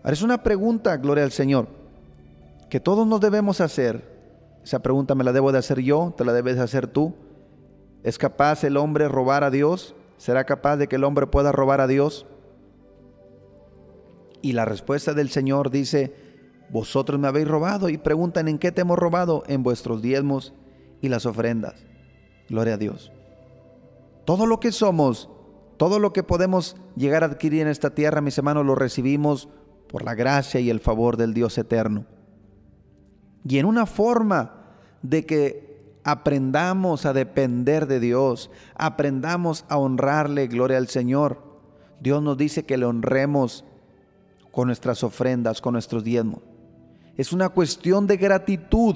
Ahora 0.03 0.13
es 0.13 0.21
una 0.21 0.41
pregunta, 0.41 0.95
gloria 0.95 1.25
al 1.25 1.33
Señor, 1.33 1.67
que 2.69 2.79
todos 2.79 3.05
nos 3.05 3.19
debemos 3.19 3.59
hacer. 3.59 4.15
Esa 4.63 4.79
pregunta 4.79 5.15
me 5.15 5.25
la 5.25 5.33
debo 5.33 5.51
de 5.51 5.57
hacer 5.57 5.81
yo, 5.81 6.13
te 6.15 6.23
la 6.23 6.31
debes 6.31 6.55
de 6.55 6.63
hacer 6.63 6.87
tú. 6.87 7.13
¿Es 8.03 8.17
capaz 8.17 8.63
el 8.63 8.77
hombre 8.77 9.09
robar 9.09 9.43
a 9.43 9.51
Dios? 9.51 9.95
¿Será 10.17 10.45
capaz 10.45 10.77
de 10.77 10.87
que 10.87 10.95
el 10.95 11.03
hombre 11.03 11.27
pueda 11.27 11.51
robar 11.51 11.81
a 11.81 11.87
Dios? 11.87 12.25
Y 14.41 14.53
la 14.53 14.63
respuesta 14.63 15.13
del 15.13 15.29
Señor 15.29 15.71
dice, 15.71 16.13
vosotros 16.69 17.19
me 17.19 17.27
habéis 17.27 17.47
robado 17.47 17.89
y 17.89 17.97
preguntan 17.97 18.47
en 18.47 18.59
qué 18.59 18.71
te 18.71 18.81
hemos 18.81 18.97
robado, 18.97 19.43
en 19.47 19.61
vuestros 19.63 20.01
diezmos 20.01 20.53
y 21.01 21.09
las 21.09 21.25
ofrendas. 21.25 21.86
Gloria 22.49 22.75
a 22.75 22.77
Dios. 22.77 23.11
Todo 24.25 24.45
lo 24.45 24.59
que 24.59 24.71
somos, 24.71 25.29
todo 25.77 25.99
lo 25.99 26.13
que 26.13 26.23
podemos 26.23 26.75
llegar 26.95 27.23
a 27.23 27.27
adquirir 27.27 27.61
en 27.61 27.67
esta 27.67 27.91
tierra, 27.91 28.21
mis 28.21 28.37
hermanos, 28.37 28.65
lo 28.65 28.75
recibimos 28.75 29.49
por 29.87 30.03
la 30.03 30.15
gracia 30.15 30.59
y 30.59 30.69
el 30.69 30.79
favor 30.79 31.17
del 31.17 31.33
Dios 31.33 31.57
eterno. 31.57 32.05
Y 33.47 33.57
en 33.59 33.65
una 33.65 33.85
forma 33.85 34.65
de 35.01 35.25
que 35.25 35.99
aprendamos 36.03 37.05
a 37.05 37.13
depender 37.13 37.87
de 37.87 37.99
Dios, 37.99 38.49
aprendamos 38.75 39.65
a 39.69 39.77
honrarle, 39.77 40.47
gloria 40.47 40.77
al 40.77 40.87
Señor. 40.87 41.41
Dios 41.99 42.21
nos 42.21 42.37
dice 42.37 42.65
que 42.65 42.77
le 42.77 42.85
honremos 42.85 43.63
con 44.51 44.67
nuestras 44.67 45.03
ofrendas, 45.03 45.61
con 45.61 45.73
nuestros 45.73 46.03
diezmos. 46.03 46.39
Es 47.15 47.33
una 47.33 47.49
cuestión 47.49 48.07
de 48.07 48.17
gratitud, 48.17 48.95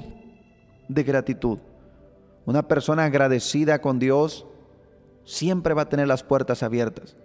de 0.88 1.02
gratitud. 1.02 1.58
Una 2.44 2.66
persona 2.66 3.04
agradecida 3.04 3.80
con 3.80 3.98
Dios 3.98 4.46
siempre 5.24 5.74
va 5.74 5.82
a 5.82 5.88
tener 5.88 6.08
las 6.08 6.22
puertas 6.24 6.62
abiertas. 6.62 7.16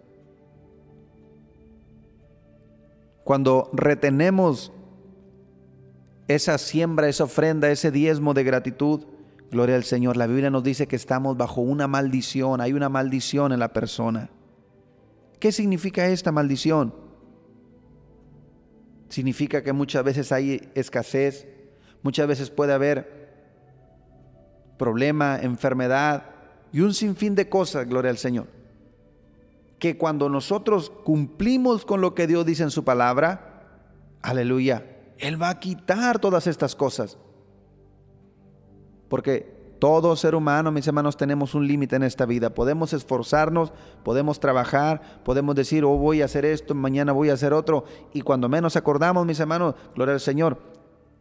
Cuando 3.24 3.70
retenemos 3.74 4.72
esa 6.28 6.58
siembra, 6.58 7.10
esa 7.10 7.24
ofrenda, 7.24 7.70
ese 7.70 7.92
diezmo 7.92 8.34
de 8.34 8.44
gratitud, 8.44 9.06
gloria 9.52 9.76
al 9.76 9.84
Señor, 9.84 10.18
la 10.18 10.28
Biblia 10.28 10.50
nos 10.50 10.64
dice 10.64 10.88
que 10.88 10.96
estamos 10.96 11.36
bajo 11.36 11.62
una 11.62 11.88
maldición, 11.88 12.62
hay 12.62 12.74
una 12.74 12.90
maldición 12.90 13.52
en 13.52 13.60
la 13.60 13.74
persona. 13.74 14.30
¿Qué 15.40 15.52
significa 15.52 16.08
esta 16.08 16.32
maldición? 16.32 16.94
Significa 19.10 19.64
que 19.64 19.74
muchas 19.74 20.04
veces 20.04 20.32
hay 20.32 20.70
escasez, 20.76 21.48
muchas 22.04 22.28
veces 22.28 22.50
puede 22.50 22.74
haber 22.74 23.17
problema, 24.78 25.40
enfermedad 25.42 26.24
y 26.72 26.82
un 26.82 26.94
sinfín 26.94 27.36
de 27.36 27.50
cosas, 27.50 27.88
gloria 27.88 28.12
al 28.12 28.18
Señor. 28.18 28.48
Que 29.80 29.98
cuando 29.98 30.30
nosotros 30.30 30.92
cumplimos 31.04 31.86
con 31.86 32.02
lo 32.02 32.16
que 32.16 32.28
Dios 32.28 32.46
dice 32.46 32.64
en 32.64 32.72
su 32.72 32.84
palabra, 32.84 33.64
aleluya, 34.22 34.86
Él 35.18 35.42
va 35.42 35.50
a 35.50 35.60
quitar 35.60 36.20
todas 36.20 36.48
estas 36.48 36.76
cosas. 36.76 37.18
Porque 39.10 39.58
todo 39.80 40.16
ser 40.16 40.36
humano, 40.36 40.72
mis 40.72 40.88
hermanos, 40.88 41.18
tenemos 41.18 41.54
un 41.54 41.68
límite 41.68 41.96
en 41.96 42.04
esta 42.04 42.26
vida. 42.26 42.54
Podemos 42.54 42.94
esforzarnos, 42.94 43.72
podemos 44.04 44.40
trabajar, 44.40 45.22
podemos 45.24 45.56
decir, 45.56 45.86
oh, 45.86 45.98
voy 45.98 46.22
a 46.22 46.26
hacer 46.26 46.46
esto, 46.46 46.74
mañana 46.74 47.12
voy 47.12 47.30
a 47.30 47.34
hacer 47.34 47.54
otro. 47.54 47.86
Y 48.14 48.22
cuando 48.22 48.50
menos 48.50 48.76
acordamos, 48.76 49.26
mis 49.26 49.40
hermanos, 49.40 49.76
gloria 49.96 50.16
al 50.16 50.20
Señor, 50.20 50.58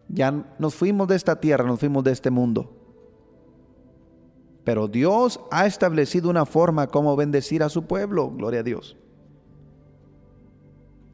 ya 0.09 0.33
nos 0.59 0.75
fuimos 0.75 1.09
de 1.09 1.17
esta 1.17 1.41
tierra, 1.41 1.65
nos 1.65 1.81
fuimos 1.81 2.03
de 2.05 2.13
este 2.13 2.31
mundo. 2.31 2.86
Pero 4.67 4.89
Dios 4.89 5.39
ha 5.53 5.65
establecido 5.65 6.29
una 6.29 6.45
forma 6.45 6.89
como 6.89 7.15
bendecir 7.15 7.63
a 7.63 7.69
su 7.69 7.85
pueblo. 7.85 8.33
Gloria 8.33 8.61
a 8.61 8.63
Dios. 8.65 8.97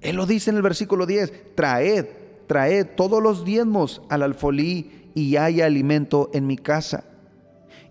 Él 0.00 0.16
lo 0.16 0.24
dice 0.24 0.48
en 0.48 0.56
el 0.56 0.62
versículo 0.62 1.04
10, 1.04 1.54
traed, 1.54 2.06
traed 2.46 2.86
todos 2.96 3.22
los 3.22 3.44
diezmos 3.44 4.00
al 4.08 4.22
alfolí 4.22 5.10
y 5.14 5.36
haya 5.36 5.66
alimento 5.66 6.30
en 6.32 6.46
mi 6.46 6.56
casa. 6.56 7.04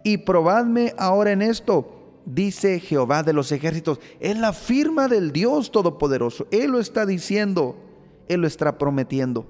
Y 0.04 0.18
probadme 0.18 0.96
ahora 0.98 1.32
en 1.32 1.44
esto, 1.44 2.22
dice 2.26 2.80
Jehová 2.80 3.22
de 3.22 3.34
los 3.34 3.52
ejércitos. 3.52 4.00
Es 4.20 4.40
la 4.40 4.54
firma 4.54 5.08
del 5.08 5.32
Dios 5.32 5.72
Todopoderoso. 5.72 6.48
Él 6.50 6.72
lo 6.72 6.80
está 6.80 7.06
diciendo, 7.06 7.76
Él 8.28 8.42
lo 8.42 8.48
está 8.48 8.80
prometiendo. 8.80 9.46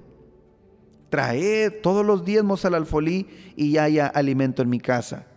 Traed 1.08 1.80
todos 1.80 2.04
los 2.04 2.22
diezmos 2.22 2.66
al 2.66 2.74
alfolí 2.74 3.28
y 3.56 3.78
haya 3.78 4.08
alimento 4.08 4.60
en 4.60 4.68
mi 4.68 4.78
casa. 4.78 5.31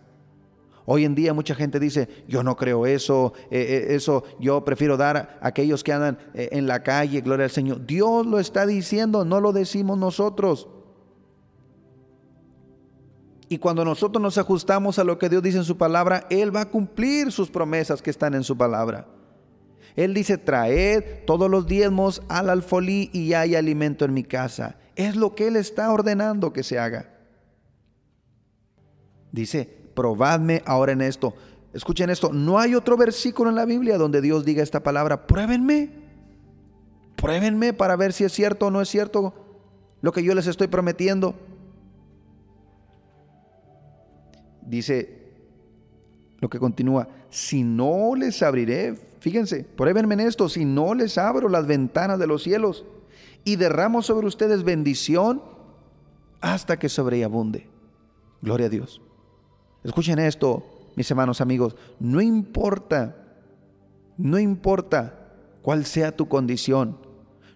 Hoy 0.88 1.04
en 1.04 1.16
día 1.16 1.34
mucha 1.34 1.56
gente 1.56 1.80
dice, 1.80 2.08
yo 2.28 2.44
no 2.44 2.56
creo 2.56 2.86
eso, 2.86 3.32
eh, 3.50 3.86
eh, 3.90 3.94
eso 3.96 4.22
yo 4.38 4.64
prefiero 4.64 4.96
dar 4.96 5.16
a 5.40 5.48
aquellos 5.48 5.82
que 5.82 5.92
andan 5.92 6.16
eh, 6.32 6.50
en 6.52 6.68
la 6.68 6.84
calle, 6.84 7.20
gloria 7.20 7.44
al 7.44 7.50
Señor. 7.50 7.84
Dios 7.84 8.24
lo 8.24 8.38
está 8.38 8.66
diciendo, 8.66 9.24
no 9.24 9.40
lo 9.40 9.52
decimos 9.52 9.98
nosotros. 9.98 10.68
Y 13.48 13.58
cuando 13.58 13.84
nosotros 13.84 14.22
nos 14.22 14.38
ajustamos 14.38 15.00
a 15.00 15.04
lo 15.04 15.18
que 15.18 15.28
Dios 15.28 15.42
dice 15.42 15.58
en 15.58 15.64
su 15.64 15.76
palabra, 15.76 16.24
Él 16.30 16.54
va 16.54 16.62
a 16.62 16.70
cumplir 16.70 17.32
sus 17.32 17.50
promesas 17.50 18.00
que 18.00 18.10
están 18.10 18.34
en 18.34 18.44
su 18.44 18.56
palabra. 18.56 19.08
Él 19.96 20.14
dice, 20.14 20.38
traed 20.38 21.24
todos 21.26 21.50
los 21.50 21.66
diezmos 21.66 22.22
al 22.28 22.48
alfolí 22.48 23.10
y 23.12 23.32
hay 23.32 23.56
alimento 23.56 24.04
en 24.04 24.14
mi 24.14 24.22
casa. 24.22 24.76
Es 24.94 25.16
lo 25.16 25.34
que 25.34 25.48
Él 25.48 25.56
está 25.56 25.92
ordenando 25.92 26.52
que 26.52 26.62
se 26.62 26.78
haga. 26.78 27.10
Dice, 29.32 29.75
probadme 29.96 30.62
ahora 30.66 30.92
en 30.92 31.00
esto. 31.00 31.34
Escuchen 31.72 32.10
esto, 32.10 32.32
no 32.32 32.60
hay 32.60 32.76
otro 32.76 32.96
versículo 32.96 33.50
en 33.50 33.56
la 33.56 33.64
Biblia 33.64 33.98
donde 33.98 34.20
Dios 34.20 34.44
diga 34.44 34.62
esta 34.62 34.82
palabra, 34.84 35.26
pruébenme, 35.26 35.90
pruébenme 37.16 37.72
para 37.72 37.96
ver 37.96 38.12
si 38.12 38.22
es 38.22 38.32
cierto 38.32 38.66
o 38.66 38.70
no 38.70 38.80
es 38.80 38.88
cierto 38.88 39.34
lo 40.00 40.12
que 40.12 40.22
yo 40.22 40.34
les 40.34 40.46
estoy 40.46 40.68
prometiendo. 40.68 41.34
Dice 44.62 45.24
lo 46.38 46.48
que 46.48 46.58
continúa, 46.58 47.08
si 47.30 47.62
no 47.64 48.14
les 48.14 48.42
abriré, 48.42 48.94
fíjense, 49.20 49.64
pruébenme 49.64 50.14
en 50.14 50.20
esto, 50.20 50.48
si 50.48 50.64
no 50.64 50.94
les 50.94 51.18
abro 51.18 51.48
las 51.48 51.66
ventanas 51.66 52.18
de 52.18 52.26
los 52.26 52.42
cielos 52.42 52.84
y 53.44 53.56
derramo 53.56 54.02
sobre 54.02 54.26
ustedes 54.26 54.62
bendición 54.62 55.42
hasta 56.40 56.78
que 56.78 56.88
sobreabunde. 56.88 57.68
Gloria 58.42 58.66
a 58.66 58.70
Dios. 58.70 59.00
Escuchen 59.86 60.18
esto, 60.18 60.66
mis 60.96 61.08
hermanos 61.08 61.40
amigos, 61.40 61.76
no 62.00 62.20
importa, 62.20 63.14
no 64.18 64.36
importa 64.36 65.14
cuál 65.62 65.86
sea 65.86 66.10
tu 66.10 66.26
condición, 66.26 66.98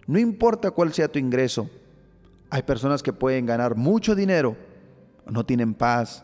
no 0.07 0.17
importa 0.17 0.71
cuál 0.71 0.93
sea 0.93 1.09
tu 1.09 1.19
ingreso. 1.19 1.69
Hay 2.49 2.63
personas 2.63 3.03
que 3.03 3.11
pueden 3.11 3.45
ganar 3.45 3.75
mucho 3.75 4.15
dinero, 4.15 4.55
no 5.25 5.45
tienen 5.45 5.73
paz. 5.73 6.23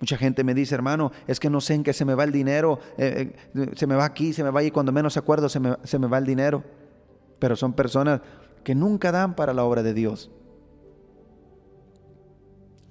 Mucha 0.00 0.16
gente 0.16 0.42
me 0.42 0.54
dice, 0.54 0.74
hermano, 0.74 1.12
es 1.28 1.38
que 1.38 1.48
no 1.48 1.60
sé 1.60 1.74
en 1.74 1.84
qué 1.84 1.92
se 1.92 2.04
me 2.04 2.16
va 2.16 2.24
el 2.24 2.32
dinero, 2.32 2.80
eh, 2.98 3.32
eh, 3.54 3.70
se 3.76 3.86
me 3.86 3.94
va 3.94 4.04
aquí, 4.04 4.32
se 4.32 4.42
me 4.42 4.50
va 4.50 4.58
ahí, 4.58 4.72
cuando 4.72 4.90
menos 4.90 5.16
acuerdo 5.16 5.48
se 5.48 5.60
me, 5.60 5.76
se 5.84 6.00
me 6.00 6.08
va 6.08 6.18
el 6.18 6.26
dinero. 6.26 6.64
pero 7.38 7.54
son 7.54 7.74
personas 7.74 8.22
que 8.64 8.74
nunca 8.74 9.12
dan 9.12 9.36
para 9.36 9.54
la 9.54 9.62
obra 9.62 9.84
de 9.84 9.94
Dios. 9.94 10.32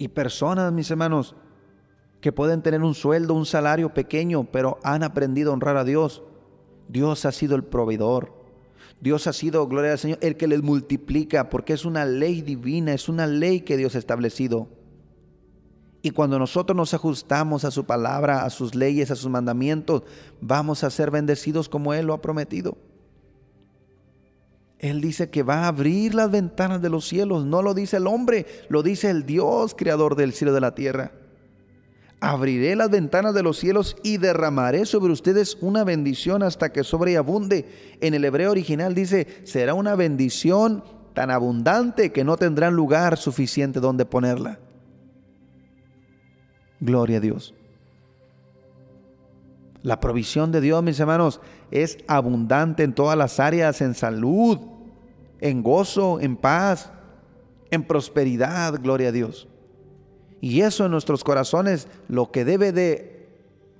Y 0.02 0.08
personas, 0.08 0.72
mis 0.72 0.90
hermanos, 0.90 1.36
que 2.20 2.32
pueden 2.32 2.60
tener 2.60 2.82
un 2.82 2.92
sueldo, 2.92 3.34
un 3.34 3.46
salario 3.46 3.94
pequeño, 3.94 4.42
pero 4.50 4.80
han 4.82 5.04
aprendido 5.04 5.52
a 5.52 5.54
honrar 5.54 5.76
a 5.76 5.84
Dios. 5.84 6.24
Dios 6.88 7.24
ha 7.24 7.30
sido 7.30 7.54
el 7.54 7.62
proveedor. 7.62 8.34
Dios 9.00 9.28
ha 9.28 9.32
sido, 9.32 9.64
gloria 9.68 9.92
al 9.92 10.00
Señor, 10.00 10.18
el 10.20 10.36
que 10.36 10.48
les 10.48 10.60
multiplica, 10.60 11.48
porque 11.48 11.72
es 11.72 11.84
una 11.84 12.04
ley 12.04 12.42
divina, 12.42 12.92
es 12.92 13.08
una 13.08 13.28
ley 13.28 13.60
que 13.60 13.76
Dios 13.76 13.94
ha 13.94 14.00
establecido. 14.00 14.66
Y 16.02 16.10
cuando 16.10 16.36
nosotros 16.36 16.76
nos 16.76 16.94
ajustamos 16.94 17.64
a 17.64 17.70
su 17.70 17.84
palabra, 17.84 18.44
a 18.44 18.50
sus 18.50 18.74
leyes, 18.74 19.12
a 19.12 19.14
sus 19.14 19.30
mandamientos, 19.30 20.02
vamos 20.40 20.82
a 20.82 20.90
ser 20.90 21.12
bendecidos 21.12 21.68
como 21.68 21.94
Él 21.94 22.06
lo 22.06 22.14
ha 22.14 22.20
prometido. 22.20 22.76
Él 24.82 25.00
dice 25.00 25.30
que 25.30 25.44
va 25.44 25.60
a 25.60 25.68
abrir 25.68 26.12
las 26.12 26.30
ventanas 26.30 26.82
de 26.82 26.90
los 26.90 27.06
cielos. 27.06 27.46
No 27.46 27.62
lo 27.62 27.72
dice 27.72 27.98
el 27.98 28.08
hombre, 28.08 28.46
lo 28.68 28.82
dice 28.82 29.10
el 29.10 29.24
Dios, 29.24 29.76
creador 29.78 30.16
del 30.16 30.32
cielo 30.32 30.50
y 30.50 30.54
de 30.54 30.60
la 30.60 30.74
tierra. 30.74 31.12
Abriré 32.18 32.74
las 32.74 32.90
ventanas 32.90 33.32
de 33.32 33.44
los 33.44 33.58
cielos 33.58 33.96
y 34.02 34.16
derramaré 34.18 34.84
sobre 34.84 35.12
ustedes 35.12 35.56
una 35.60 35.84
bendición 35.84 36.42
hasta 36.42 36.72
que 36.72 36.82
sobreabunde. 36.82 37.96
En 38.00 38.14
el 38.14 38.24
hebreo 38.24 38.50
original 38.50 38.92
dice, 38.92 39.28
será 39.44 39.74
una 39.74 39.94
bendición 39.94 40.82
tan 41.14 41.30
abundante 41.30 42.10
que 42.10 42.24
no 42.24 42.36
tendrán 42.36 42.74
lugar 42.74 43.16
suficiente 43.18 43.78
donde 43.78 44.04
ponerla. 44.04 44.58
Gloria 46.80 47.18
a 47.18 47.20
Dios. 47.20 47.54
La 49.82 50.00
provisión 50.00 50.50
de 50.50 50.60
Dios, 50.60 50.82
mis 50.82 50.98
hermanos, 50.98 51.40
es 51.70 51.98
abundante 52.06 52.82
en 52.82 52.94
todas 52.94 53.18
las 53.18 53.40
áreas, 53.40 53.80
en 53.80 53.94
salud, 53.94 54.71
en 55.42 55.62
gozo, 55.62 56.20
en 56.20 56.36
paz, 56.36 56.90
en 57.70 57.82
prosperidad, 57.82 58.80
gloria 58.80 59.08
a 59.08 59.12
Dios. 59.12 59.48
Y 60.40 60.62
eso 60.62 60.86
en 60.86 60.92
nuestros 60.92 61.24
corazones 61.24 61.88
lo 62.08 62.30
que 62.30 62.44
debe 62.44 62.72
de 62.72 63.28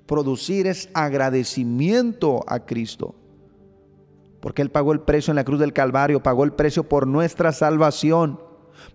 producir 0.05 0.67
es 0.67 0.89
agradecimiento 0.93 2.43
a 2.47 2.59
Cristo. 2.59 3.15
Porque 4.41 4.61
Él 4.61 4.71
pagó 4.71 4.91
el 4.91 4.99
precio 4.99 5.31
en 5.31 5.37
la 5.37 5.45
cruz 5.45 5.59
del 5.59 5.71
Calvario, 5.73 6.21
pagó 6.21 6.43
el 6.43 6.51
precio 6.51 6.83
por 6.83 7.07
nuestra 7.07 7.53
salvación, 7.53 8.41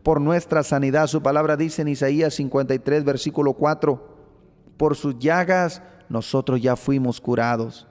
por 0.02 0.20
nuestra 0.20 0.62
sanidad. 0.62 1.06
Su 1.06 1.22
palabra 1.22 1.56
dice 1.56 1.82
en 1.82 1.88
Isaías 1.88 2.34
53, 2.34 3.02
versículo 3.02 3.54
4, 3.54 4.16
por 4.76 4.94
sus 4.94 5.18
llagas 5.18 5.82
nosotros 6.10 6.60
ya 6.60 6.76
fuimos 6.76 7.18
curados. 7.18 7.87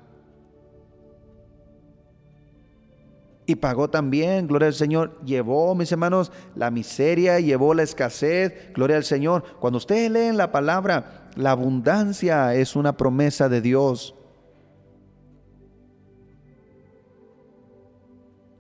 Y 3.50 3.56
pagó 3.56 3.90
también, 3.90 4.46
gloria 4.46 4.68
al 4.68 4.74
Señor, 4.74 5.18
llevó, 5.24 5.74
mis 5.74 5.90
hermanos, 5.90 6.34
la 6.54 6.70
miseria, 6.70 7.40
llevó 7.40 7.74
la 7.74 7.84
escasez, 7.84 8.74
gloria 8.74 8.98
al 8.98 9.06
Señor. 9.06 9.42
Cuando 9.62 9.78
ustedes 9.78 10.12
leen 10.12 10.36
la 10.36 10.52
palabra, 10.52 11.30
la 11.36 11.52
abundancia 11.52 12.54
es 12.56 12.76
una 12.76 12.98
promesa 12.98 13.48
de 13.48 13.62
Dios. 13.62 14.14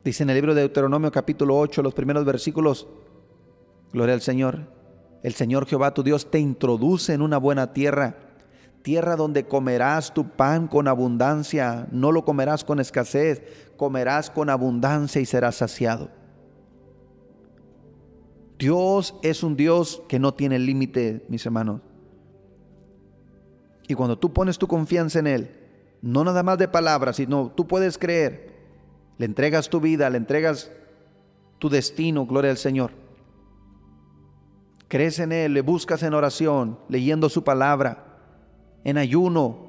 Dice 0.06 0.23
en 0.23 0.30
el 0.30 0.36
libro 0.36 0.56
de 0.56 0.62
Deuteronomio 0.62 1.12
capítulo 1.12 1.60
8, 1.60 1.84
los 1.84 1.93
primeros 1.93 2.23
versículos, 2.23 2.88
gloria 3.91 4.15
al 4.15 4.21
Señor, 4.21 4.71
el 5.21 5.34
Señor 5.34 5.65
Jehová 5.65 5.93
tu 5.93 6.02
Dios 6.02 6.32
te 6.32 6.39
introduce 6.39 7.13
en 7.13 7.21
una 7.21 7.38
buena 7.38 7.73
tierra 7.73 8.27
tierra 8.88 9.17
donde 9.17 9.45
comerás 9.45 10.13
tu 10.13 10.30
pan 10.30 10.69
con 10.69 10.88
abundancia, 10.88 11.89
no 11.91 12.13
lo 12.13 12.23
comerás 12.23 12.63
con 12.63 12.80
escasez, 12.80 13.43
comerás 13.76 14.30
con 14.30 14.50
abundancia 14.50 15.19
y 15.19 15.26
serás 15.26 15.58
saciado. 15.58 16.10
Dios 18.58 19.13
es 19.23 19.43
un 19.43 19.58
Dios 19.58 20.02
que 20.08 20.19
no 20.19 20.34
tiene 20.34 20.58
límite, 20.58 21.26
mis 21.28 21.45
hermanos. 21.45 21.82
Y 23.89 23.93
cuando 23.93 24.17
tú 24.17 24.32
pones 24.32 24.58
tu 24.58 24.69
confianza 24.69 25.19
en 25.19 25.28
Él, 25.28 25.52
no 26.02 26.23
nada 26.23 26.41
más 26.41 26.58
de 26.58 26.69
palabras, 26.69 27.17
sino 27.17 27.52
tú 27.54 27.67
puedes 27.67 27.97
creer, 27.97 28.54
le 29.17 29.26
entregas 29.26 29.67
tu 29.67 29.82
vida, 29.82 30.10
le 30.10 30.15
entregas 30.15 30.71
tu 31.60 31.67
destino, 31.67 32.26
gloria 32.26 32.52
al 32.52 32.58
Señor. 32.58 32.91
Crees 34.88 35.19
en 35.19 35.34
Él, 35.34 35.56
le 35.56 35.62
buscas 35.62 36.04
en 36.04 36.13
oración, 36.13 36.80
leyendo 36.88 37.28
su 37.28 37.43
palabra 37.43 38.07
en 38.84 38.98
ayuno, 38.98 39.68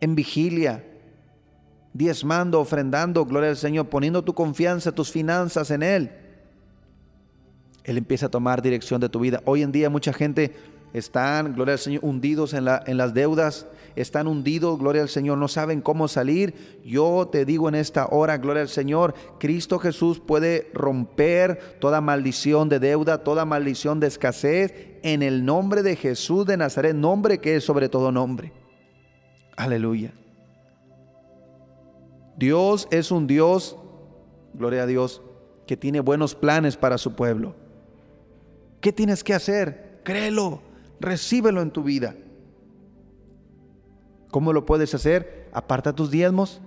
en 0.00 0.14
vigilia, 0.14 0.84
diezmando, 1.92 2.60
ofrendando, 2.60 3.24
gloria 3.24 3.50
al 3.50 3.56
Señor, 3.56 3.88
poniendo 3.88 4.22
tu 4.22 4.34
confianza, 4.34 4.92
tus 4.92 5.10
finanzas 5.10 5.70
en 5.70 5.82
Él. 5.82 6.10
Él 7.84 7.98
empieza 7.98 8.26
a 8.26 8.30
tomar 8.30 8.62
dirección 8.62 9.00
de 9.00 9.08
tu 9.08 9.20
vida. 9.20 9.42
Hoy 9.44 9.62
en 9.62 9.72
día 9.72 9.90
mucha 9.90 10.12
gente 10.12 10.54
están, 10.92 11.54
gloria 11.54 11.74
al 11.74 11.78
Señor, 11.78 12.04
hundidos 12.04 12.54
en, 12.54 12.64
la, 12.64 12.82
en 12.86 12.96
las 12.96 13.14
deudas, 13.14 13.66
están 13.96 14.26
hundidos, 14.26 14.78
gloria 14.78 15.02
al 15.02 15.08
Señor, 15.08 15.38
no 15.38 15.48
saben 15.48 15.80
cómo 15.80 16.08
salir. 16.08 16.80
Yo 16.84 17.28
te 17.30 17.44
digo 17.44 17.68
en 17.68 17.74
esta 17.74 18.06
hora, 18.06 18.38
gloria 18.38 18.62
al 18.62 18.68
Señor, 18.68 19.14
Cristo 19.38 19.78
Jesús 19.78 20.20
puede 20.20 20.70
romper 20.72 21.76
toda 21.80 22.00
maldición 22.00 22.68
de 22.68 22.78
deuda, 22.78 23.18
toda 23.18 23.44
maldición 23.44 24.00
de 24.00 24.06
escasez 24.06 24.72
en 25.02 25.22
el 25.22 25.44
nombre 25.44 25.82
de 25.82 25.96
Jesús 25.96 26.46
de 26.46 26.56
Nazaret, 26.56 26.94
nombre 26.94 27.38
que 27.38 27.56
es 27.56 27.64
sobre 27.64 27.88
todo 27.88 28.12
nombre. 28.12 28.52
Aleluya. 29.56 30.12
Dios 32.36 32.88
es 32.90 33.10
un 33.10 33.26
Dios, 33.26 33.76
gloria 34.54 34.84
a 34.84 34.86
Dios, 34.86 35.20
que 35.66 35.76
tiene 35.76 36.00
buenos 36.00 36.34
planes 36.34 36.76
para 36.76 36.96
su 36.96 37.14
pueblo. 37.14 37.54
¿Qué 38.80 38.92
tienes 38.92 39.22
que 39.22 39.34
hacer? 39.34 40.00
Créelo, 40.04 40.62
recíbelo 41.00 41.62
en 41.62 41.70
tu 41.70 41.82
vida. 41.82 42.14
¿Cómo 44.30 44.52
lo 44.52 44.64
puedes 44.64 44.94
hacer? 44.94 45.50
Aparta 45.52 45.94
tus 45.94 46.10
diezmos 46.10 46.60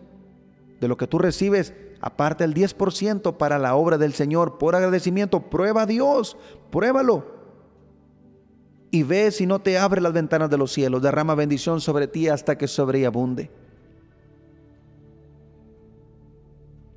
de 0.82 0.88
lo 0.88 0.98
que 0.98 1.08
tú 1.08 1.20
recibes. 1.20 1.74
Aparta 2.02 2.44
el 2.44 2.54
10% 2.54 3.38
para 3.38 3.58
la 3.58 3.76
obra 3.76 3.98
del 3.98 4.14
Señor 4.14 4.58
por 4.58 4.76
agradecimiento. 4.76 5.50
Prueba 5.50 5.84
a 5.84 5.86
Dios, 5.86 6.36
pruébalo 6.70 7.34
y 8.94 9.02
ve 9.02 9.32
si 9.32 9.48
no 9.48 9.60
te 9.60 9.80
abre 9.80 10.02
las 10.02 10.14
ventanas 10.14 10.52
de 10.52 10.58
los 10.60 10.72
cielos, 10.72 11.02
derrama 11.02 11.34
bendición 11.34 11.82
sobre 11.82 12.08
ti 12.08 12.28
hasta 12.28 12.60
que 12.60 12.68
sobreabunde. 12.68 13.50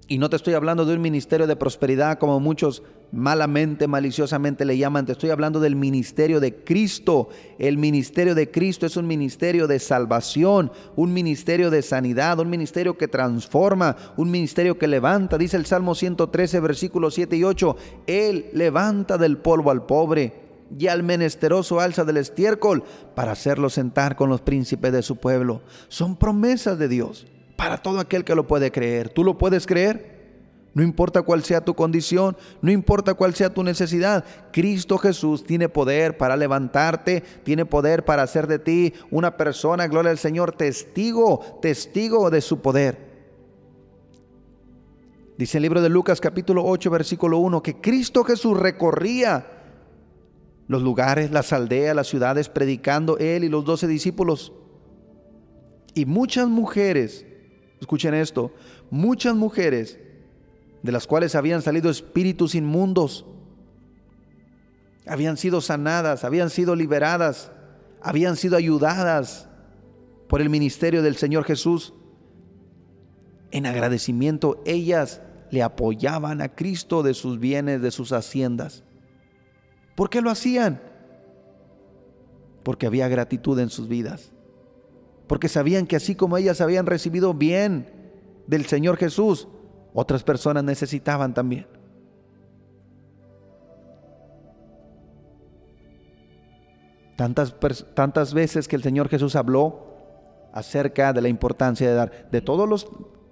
Y 0.09 0.19
no 0.19 0.31
te 0.31 0.37
estoy 0.37 0.55
hablando 0.55 0.85
de 0.85 0.95
un 0.95 1.01
ministerio 1.01 1.49
de 1.49 1.57
prosperidad 1.57 2.19
como 2.21 2.39
muchos 2.39 2.85
malamente, 3.11 3.89
maliciosamente 3.89 4.65
le 4.65 4.79
llaman. 4.79 5.05
Te 5.05 5.13
estoy 5.13 5.31
hablando 5.31 5.59
del 5.59 5.75
ministerio 5.75 6.39
de 6.39 6.55
Cristo. 6.55 7.29
El 7.59 7.77
ministerio 7.77 8.37
de 8.37 8.49
Cristo 8.53 8.87
es 8.87 8.97
un 8.97 9.09
ministerio 9.09 9.67
de 9.67 9.81
salvación, 9.81 10.71
un 10.95 11.13
ministerio 11.13 11.71
de 11.71 11.83
sanidad, 11.83 12.39
un 12.39 12.51
ministerio 12.51 12.97
que 12.97 13.09
transforma, 13.09 13.97
un 14.17 14.31
ministerio 14.31 14.79
que 14.79 14.87
levanta. 14.87 15.39
Dice 15.39 15.57
el 15.57 15.67
Salmo 15.67 15.97
113, 15.97 16.61
versículos 16.61 17.15
7 17.15 17.37
y 17.37 17.43
8. 17.43 17.77
Él 18.07 18.47
levanta 18.53 19.19
del 19.19 19.39
polvo 19.39 19.73
al 19.73 19.87
pobre 19.87 20.35
y 20.79 20.87
al 20.87 21.03
menesteroso 21.03 21.81
alza 21.81 22.05
del 22.05 22.19
estiércol 22.19 22.85
para 23.17 23.33
hacerlo 23.33 23.71
sentar 23.71 24.15
con 24.15 24.31
los 24.31 24.41
príncipes 24.41 24.93
de 24.93 25.03
su 25.03 25.17
pueblo. 25.17 25.63
Son 25.89 26.15
promesas 26.17 26.79
de 26.79 26.87
Dios 26.87 27.27
para 27.57 27.79
todo 27.79 27.99
aquel 28.01 28.25
que 28.25 28.35
lo 28.35 28.47
puede 28.47 28.71
creer. 28.71 29.09
¿Tú 29.09 29.25
lo 29.25 29.39
puedes 29.39 29.67
creer? 29.67 30.17
No 30.75 30.83
importa 30.83 31.23
cuál 31.23 31.43
sea 31.43 31.65
tu 31.65 31.75
condición, 31.75 32.37
no 32.61 32.71
importa 32.71 33.15
cuál 33.15 33.35
sea 33.35 33.55
tu 33.55 33.65
necesidad, 33.65 34.27
Cristo 34.53 34.99
Jesús 34.99 35.43
tiene 35.43 35.71
poder 35.71 36.19
para 36.19 36.37
levantarte, 36.37 37.23
tiene 37.45 37.65
poder 37.65 38.05
para 38.05 38.23
hacer 38.23 38.47
de 38.47 38.59
ti 38.59 38.93
una 39.11 39.39
persona, 39.39 39.87
gloria 39.87 40.11
al 40.11 40.19
Señor, 40.19 40.53
testigo, 40.53 41.59
testigo 41.63 42.29
de 42.29 42.43
su 42.43 42.61
poder. 42.61 42.99
Dice 45.39 45.59
el 45.59 45.63
libro 45.63 45.83
de 45.83 45.89
Lucas 45.89 46.21
capítulo 46.21 46.65
8 46.65 46.91
versículo 46.91 47.39
1 47.39 47.63
que 47.63 47.81
Cristo 47.81 48.25
Jesús 48.25 48.59
recorría 48.59 49.47
los 50.67 50.83
lugares, 50.83 51.31
las 51.31 51.53
aldeas, 51.53 51.95
las 51.95 52.09
ciudades, 52.09 52.49
predicando 52.49 53.19
él 53.19 53.45
y 53.45 53.49
los 53.49 53.65
doce 53.65 53.87
discípulos. 53.87 54.53
Y 55.95 56.07
muchas 56.07 56.49
mujeres, 56.49 57.26
escuchen 57.81 58.15
esto, 58.15 58.53
muchas 58.91 59.35
mujeres 59.35 59.99
de 60.83 60.93
las 60.93 61.07
cuales 61.07 61.35
habían 61.35 61.63
salido 61.63 61.91
espíritus 61.91 62.55
inmundos, 62.55 63.27
habían 65.07 65.37
sido 65.37 65.61
sanadas, 65.61 66.25
habían 66.25 66.51
sido 66.51 66.75
liberadas, 66.75 67.51
habían 68.03 68.37
sido 68.37 68.57
ayudadas 68.57 69.49
por 70.29 70.41
el 70.41 70.51
ministerio 70.51 71.03
del 71.03 71.17
Señor 71.17 71.45
Jesús. 71.45 71.95
En 73.51 73.67
agradecimiento, 73.67 74.63
ellas 74.67 75.21
le 75.51 75.63
apoyaban 75.63 76.43
a 76.43 76.55
Cristo 76.55 77.03
de 77.03 77.15
sus 77.15 77.39
bienes, 77.39 77.81
de 77.81 77.91
sus 77.91 78.13
haciendas. 78.13 78.83
¿Por 79.95 80.11
qué 80.11 80.21
lo 80.21 80.31
hacían? 80.31 80.81
Porque 82.63 82.87
había 82.87 83.09
gratitud 83.09 83.59
en 83.61 83.71
sus 83.71 83.89
vidas. 83.89 84.33
Porque 85.27 85.49
sabían 85.49 85.87
que 85.87 85.97
así 85.97 86.15
como 86.15 86.37
ellas 86.37 86.61
habían 86.61 86.87
recibido 86.87 87.35
bien 87.35 87.89
del 88.47 88.67
Señor 88.67 88.97
Jesús, 88.97 89.49
Otras 89.99 90.23
personas 90.23 90.63
necesitaban 90.63 91.33
también. 91.33 91.67
Tantas, 97.17 97.55
tantas 97.95 98.35
veces 98.35 98.69
que 98.69 98.77
el 98.77 98.83
Señor 98.83 99.09
Jesús 99.09 99.35
habló 99.37 99.87
acerca 100.53 101.15
de 101.15 101.23
la 101.23 101.31
importancia 101.31 101.89
de 101.89 101.95
dar. 101.95 102.29
De 102.31 102.43
todos 102.43 102.69
los 102.69 102.87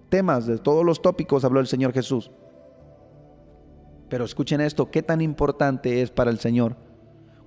temas, 0.08 0.46
de 0.46 0.56
todos 0.56 0.86
los 0.86 1.02
tópicos 1.02 1.44
habló 1.44 1.60
el 1.60 1.66
Señor 1.66 1.92
Jesús. 1.92 2.30
Pero 4.08 4.24
escuchen 4.24 4.62
esto, 4.62 4.90
qué 4.90 5.02
tan 5.02 5.20
importante 5.20 6.00
es 6.00 6.10
para 6.10 6.30
el 6.30 6.38
Señor 6.38 6.76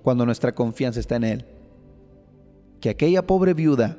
cuando 0.02 0.24
nuestra 0.24 0.54
confianza 0.54 1.00
está 1.00 1.16
en 1.16 1.24
Él. 1.24 1.44
Que 2.80 2.90
aquella 2.90 3.26
pobre 3.26 3.52
viuda, 3.52 3.96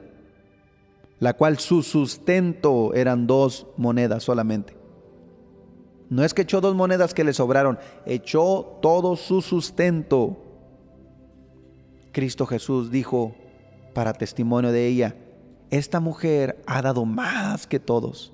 la 1.20 1.34
cual 1.34 1.60
su 1.60 1.84
sustento 1.84 2.94
eran 2.94 3.28
dos 3.28 3.68
monedas 3.78 4.24
solamente. 4.24 4.76
No 6.10 6.24
es 6.24 6.34
que 6.34 6.42
echó 6.42 6.60
dos 6.60 6.76
monedas 6.76 7.14
que 7.14 7.24
le 7.24 7.34
sobraron, 7.34 7.78
echó 8.06 8.78
todo 8.82 9.16
su 9.16 9.42
sustento. 9.42 10.38
Cristo 12.12 12.46
Jesús 12.48 12.90
dijo 12.90 13.36
para 13.94 14.14
testimonio 14.14 14.72
de 14.72 14.88
ella, 14.88 15.16
esta 15.70 16.00
mujer 16.00 16.64
ha 16.66 16.82
dado 16.82 17.06
más 17.06 17.68
que 17.68 17.80
todos, 17.80 18.34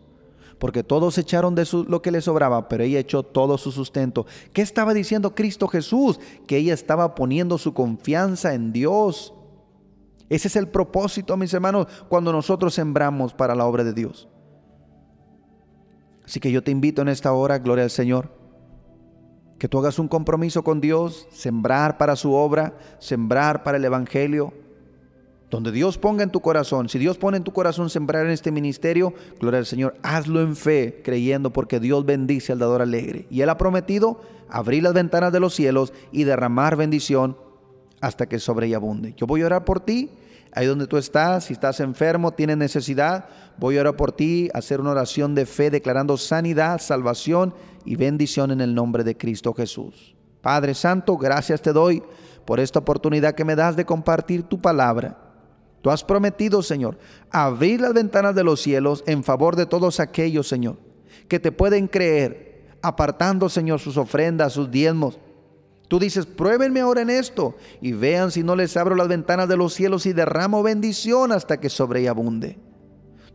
porque 0.58 0.84
todos 0.84 1.18
echaron 1.18 1.54
de 1.54 1.66
su, 1.66 1.84
lo 1.84 2.02
que 2.02 2.12
le 2.12 2.22
sobraba, 2.22 2.70
pero 2.70 2.84
ella 2.84 3.00
echó 3.00 3.24
todo 3.24 3.58
su 3.58 3.74
sustento. 3.74 4.26
¿Qué 4.54 4.62
estaba 4.62 4.94
diciendo 4.94 5.36
Cristo 5.36 5.68
Jesús? 5.68 6.20
Que 6.48 6.58
ella 6.58 6.74
estaba 6.74 7.14
poniendo 7.14 7.58
su 7.58 7.74
confianza 7.74 8.54
en 8.54 8.72
Dios. 8.72 9.34
Ese 10.30 10.48
es 10.48 10.56
el 10.56 10.68
propósito, 10.68 11.38
mis 11.38 11.54
hermanos, 11.54 11.88
cuando 12.10 12.32
nosotros 12.32 12.74
sembramos 12.74 13.34
para 13.34 13.56
la 13.56 13.66
obra 13.66 13.84
de 13.84 13.94
Dios. 13.94 14.28
Así 16.26 16.40
que 16.40 16.52
yo 16.52 16.64
te 16.64 16.72
invito 16.72 17.02
en 17.04 17.10
esta 17.10 17.34
hora, 17.34 17.60
gloria 17.60 17.84
al 17.84 17.92
Señor, 17.92 18.32
que 19.60 19.70
tú 19.70 19.78
hagas 19.78 20.00
un 20.00 20.08
compromiso 20.08 20.64
con 20.64 20.82
Dios, 20.82 21.28
sembrar 21.32 21.98
para 21.98 22.16
su 22.16 22.34
obra, 22.34 22.76
sembrar 23.00 23.64
para 23.64 23.78
el 23.78 23.86
Evangelio, 23.86 24.52
donde 25.52 25.72
Dios 25.72 26.00
ponga 26.00 26.24
en 26.24 26.32
tu 26.32 26.42
corazón, 26.42 26.90
si 26.90 26.98
Dios 26.98 27.18
pone 27.18 27.38
en 27.38 27.44
tu 27.44 27.54
corazón 27.54 27.92
sembrar 27.92 28.26
en 28.26 28.32
este 28.32 28.52
ministerio, 28.52 29.14
gloria 29.40 29.60
al 29.60 29.68
Señor, 29.68 29.96
hazlo 30.02 30.42
en 30.42 30.56
fe, 30.56 31.02
creyendo 31.04 31.54
porque 31.54 31.80
Dios 31.80 32.04
bendice 32.04 32.52
al 32.52 32.60
dador 32.60 32.82
alegre. 32.82 33.28
Y 33.30 33.42
Él 33.42 33.50
ha 33.50 33.58
prometido 33.58 34.22
abrir 34.50 34.82
las 34.82 34.94
ventanas 34.94 35.32
de 35.32 35.40
los 35.40 35.54
cielos 35.54 35.94
y 36.12 36.24
derramar 36.24 36.76
bendición 36.76 37.38
hasta 38.06 38.28
que 38.28 38.38
sobre 38.38 38.68
ella 38.68 38.78
abunde. 38.78 39.16
Yo 39.18 39.26
voy 39.26 39.42
a 39.42 39.48
orar 39.48 39.66
por 39.66 39.80
ti, 39.80 40.12
ahí 40.52 40.68
donde 40.68 40.86
tú 40.86 40.98
estás, 40.98 41.46
si 41.46 41.54
estás 41.54 41.80
enfermo, 41.80 42.34
tienes 42.34 42.56
necesidad, 42.56 43.26
voy 43.58 43.78
a 43.78 43.82
orar 43.82 43.96
por 43.96 44.12
ti, 44.12 44.48
hacer 44.54 44.80
una 44.80 44.92
oración 44.92 45.34
de 45.34 45.48
fe 45.48 45.72
declarando 45.72 46.16
sanidad, 46.16 46.80
salvación 46.80 47.56
y 47.84 47.96
bendición 47.96 48.52
en 48.52 48.62
el 48.62 48.76
nombre 48.76 49.04
de 49.04 49.18
Cristo 49.18 49.56
Jesús. 49.56 50.16
Padre 50.42 50.76
Santo, 50.76 51.18
gracias 51.18 51.64
te 51.64 51.74
doy 51.74 52.04
por 52.46 52.60
esta 52.60 52.78
oportunidad 52.78 53.34
que 53.34 53.44
me 53.44 53.56
das 53.56 53.76
de 53.76 53.86
compartir 53.86 54.44
tu 54.44 54.62
palabra. 54.62 55.18
Tú 55.82 55.90
has 55.90 56.04
prometido, 56.04 56.62
Señor, 56.62 57.00
abrir 57.32 57.82
las 57.82 57.94
ventanas 57.96 58.36
de 58.36 58.44
los 58.44 58.62
cielos 58.62 59.04
en 59.08 59.24
favor 59.24 59.56
de 59.56 59.66
todos 59.66 60.00
aquellos, 60.00 60.48
Señor, 60.48 60.78
que 61.28 61.40
te 61.40 61.52
pueden 61.52 61.88
creer, 61.88 62.68
apartando, 62.84 63.50
Señor, 63.50 63.80
sus 63.80 63.98
ofrendas, 63.98 64.54
sus 64.54 64.70
diezmos. 64.70 65.18
Tú 65.88 66.00
dices, 66.00 66.26
pruébenme 66.26 66.80
ahora 66.80 67.02
en 67.02 67.10
esto 67.10 67.56
y 67.82 67.92
vean 67.92 68.32
si 68.32 68.44
no 68.44 68.56
les 68.56 68.76
abro 68.76 68.96
las 68.96 69.08
ventanas 69.08 69.48
de 69.48 69.58
los 69.58 69.74
cielos 69.74 70.06
y 70.06 70.14
derramo 70.14 70.64
bendición 70.64 71.32
hasta 71.32 71.60
que 71.60 71.70
sobreabunde. 71.70 72.58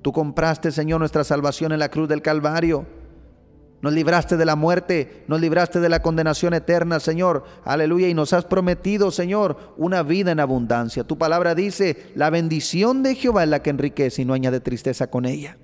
Tú 0.02 0.12
compraste, 0.12 0.72
Señor, 0.72 0.98
nuestra 0.98 1.24
salvación 1.24 1.72
en 1.72 1.78
la 1.78 1.90
cruz 1.90 2.08
del 2.08 2.22
Calvario. 2.22 2.86
Nos 3.82 3.92
libraste 3.92 4.36
de 4.36 4.44
la 4.44 4.56
muerte, 4.56 5.24
nos 5.26 5.40
libraste 5.40 5.80
de 5.80 5.88
la 5.88 6.02
condenación 6.02 6.52
eterna, 6.52 7.00
Señor. 7.00 7.44
Aleluya. 7.64 8.08
Y 8.08 8.14
nos 8.14 8.32
has 8.32 8.44
prometido, 8.44 9.10
Señor, 9.10 9.74
una 9.76 10.02
vida 10.02 10.32
en 10.32 10.40
abundancia. 10.40 11.04
Tu 11.04 11.16
palabra 11.16 11.54
dice, 11.54 12.12
la 12.14 12.30
bendición 12.30 13.02
de 13.02 13.14
Jehová 13.14 13.44
es 13.44 13.48
la 13.48 13.62
que 13.62 13.70
enriquece 13.70 14.22
y 14.22 14.24
no 14.24 14.34
añade 14.34 14.60
tristeza 14.60 15.08
con 15.08 15.24
ella. 15.24 15.56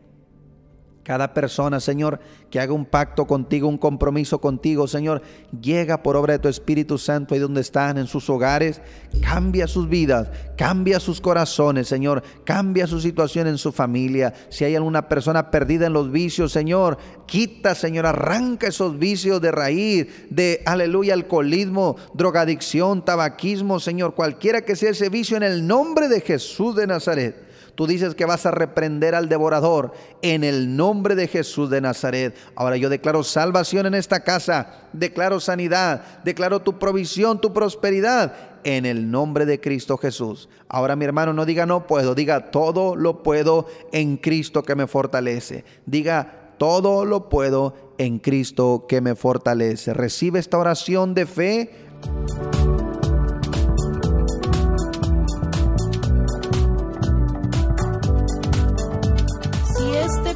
Cada 1.06 1.32
persona, 1.32 1.78
Señor, 1.78 2.18
que 2.50 2.58
haga 2.58 2.72
un 2.72 2.84
pacto 2.84 3.28
contigo, 3.28 3.68
un 3.68 3.78
compromiso 3.78 4.40
contigo, 4.40 4.88
Señor, 4.88 5.22
llega 5.62 6.02
por 6.02 6.16
obra 6.16 6.32
de 6.32 6.40
tu 6.40 6.48
Espíritu 6.48 6.98
Santo 6.98 7.32
ahí 7.32 7.38
donde 7.38 7.60
están, 7.60 7.96
en 7.96 8.08
sus 8.08 8.28
hogares, 8.28 8.80
cambia 9.22 9.68
sus 9.68 9.88
vidas, 9.88 10.28
cambia 10.56 10.98
sus 10.98 11.20
corazones, 11.20 11.86
Señor, 11.86 12.24
cambia 12.42 12.88
su 12.88 13.00
situación 13.00 13.46
en 13.46 13.56
su 13.56 13.70
familia. 13.70 14.34
Si 14.48 14.64
hay 14.64 14.74
alguna 14.74 15.08
persona 15.08 15.48
perdida 15.52 15.86
en 15.86 15.92
los 15.92 16.10
vicios, 16.10 16.50
Señor, 16.50 16.98
quita, 17.26 17.76
Señor, 17.76 18.04
arranca 18.04 18.66
esos 18.66 18.98
vicios 18.98 19.40
de 19.40 19.52
raíz, 19.52 20.08
de, 20.30 20.60
aleluya, 20.66 21.14
alcoholismo, 21.14 21.94
drogadicción, 22.14 23.04
tabaquismo, 23.04 23.78
Señor, 23.78 24.16
cualquiera 24.16 24.62
que 24.62 24.74
sea 24.74 24.90
ese 24.90 25.08
vicio, 25.08 25.36
en 25.36 25.44
el 25.44 25.68
nombre 25.68 26.08
de 26.08 26.20
Jesús 26.20 26.74
de 26.74 26.88
Nazaret. 26.88 27.45
Tú 27.76 27.86
dices 27.86 28.14
que 28.14 28.24
vas 28.24 28.46
a 28.46 28.50
reprender 28.50 29.14
al 29.14 29.28
devorador 29.28 29.92
en 30.22 30.44
el 30.44 30.76
nombre 30.76 31.14
de 31.14 31.28
Jesús 31.28 31.68
de 31.68 31.82
Nazaret. 31.82 32.34
Ahora 32.56 32.78
yo 32.78 32.88
declaro 32.88 33.22
salvación 33.22 33.84
en 33.84 33.94
esta 33.94 34.20
casa, 34.20 34.88
declaro 34.94 35.40
sanidad, 35.40 36.02
declaro 36.24 36.60
tu 36.60 36.78
provisión, 36.78 37.38
tu 37.40 37.52
prosperidad 37.52 38.34
en 38.64 38.86
el 38.86 39.10
nombre 39.10 39.44
de 39.44 39.60
Cristo 39.60 39.98
Jesús. 39.98 40.48
Ahora 40.68 40.96
mi 40.96 41.04
hermano 41.04 41.34
no 41.34 41.44
diga 41.44 41.66
no 41.66 41.86
puedo, 41.86 42.14
diga 42.14 42.50
todo 42.50 42.96
lo 42.96 43.22
puedo 43.22 43.66
en 43.92 44.16
Cristo 44.16 44.62
que 44.62 44.74
me 44.74 44.86
fortalece. 44.86 45.64
Diga 45.84 46.54
todo 46.58 47.04
lo 47.04 47.28
puedo 47.28 47.74
en 47.98 48.18
Cristo 48.18 48.86
que 48.88 49.02
me 49.02 49.14
fortalece. 49.14 49.92
Recibe 49.92 50.38
esta 50.38 50.56
oración 50.56 51.12
de 51.12 51.26
fe. 51.26 51.70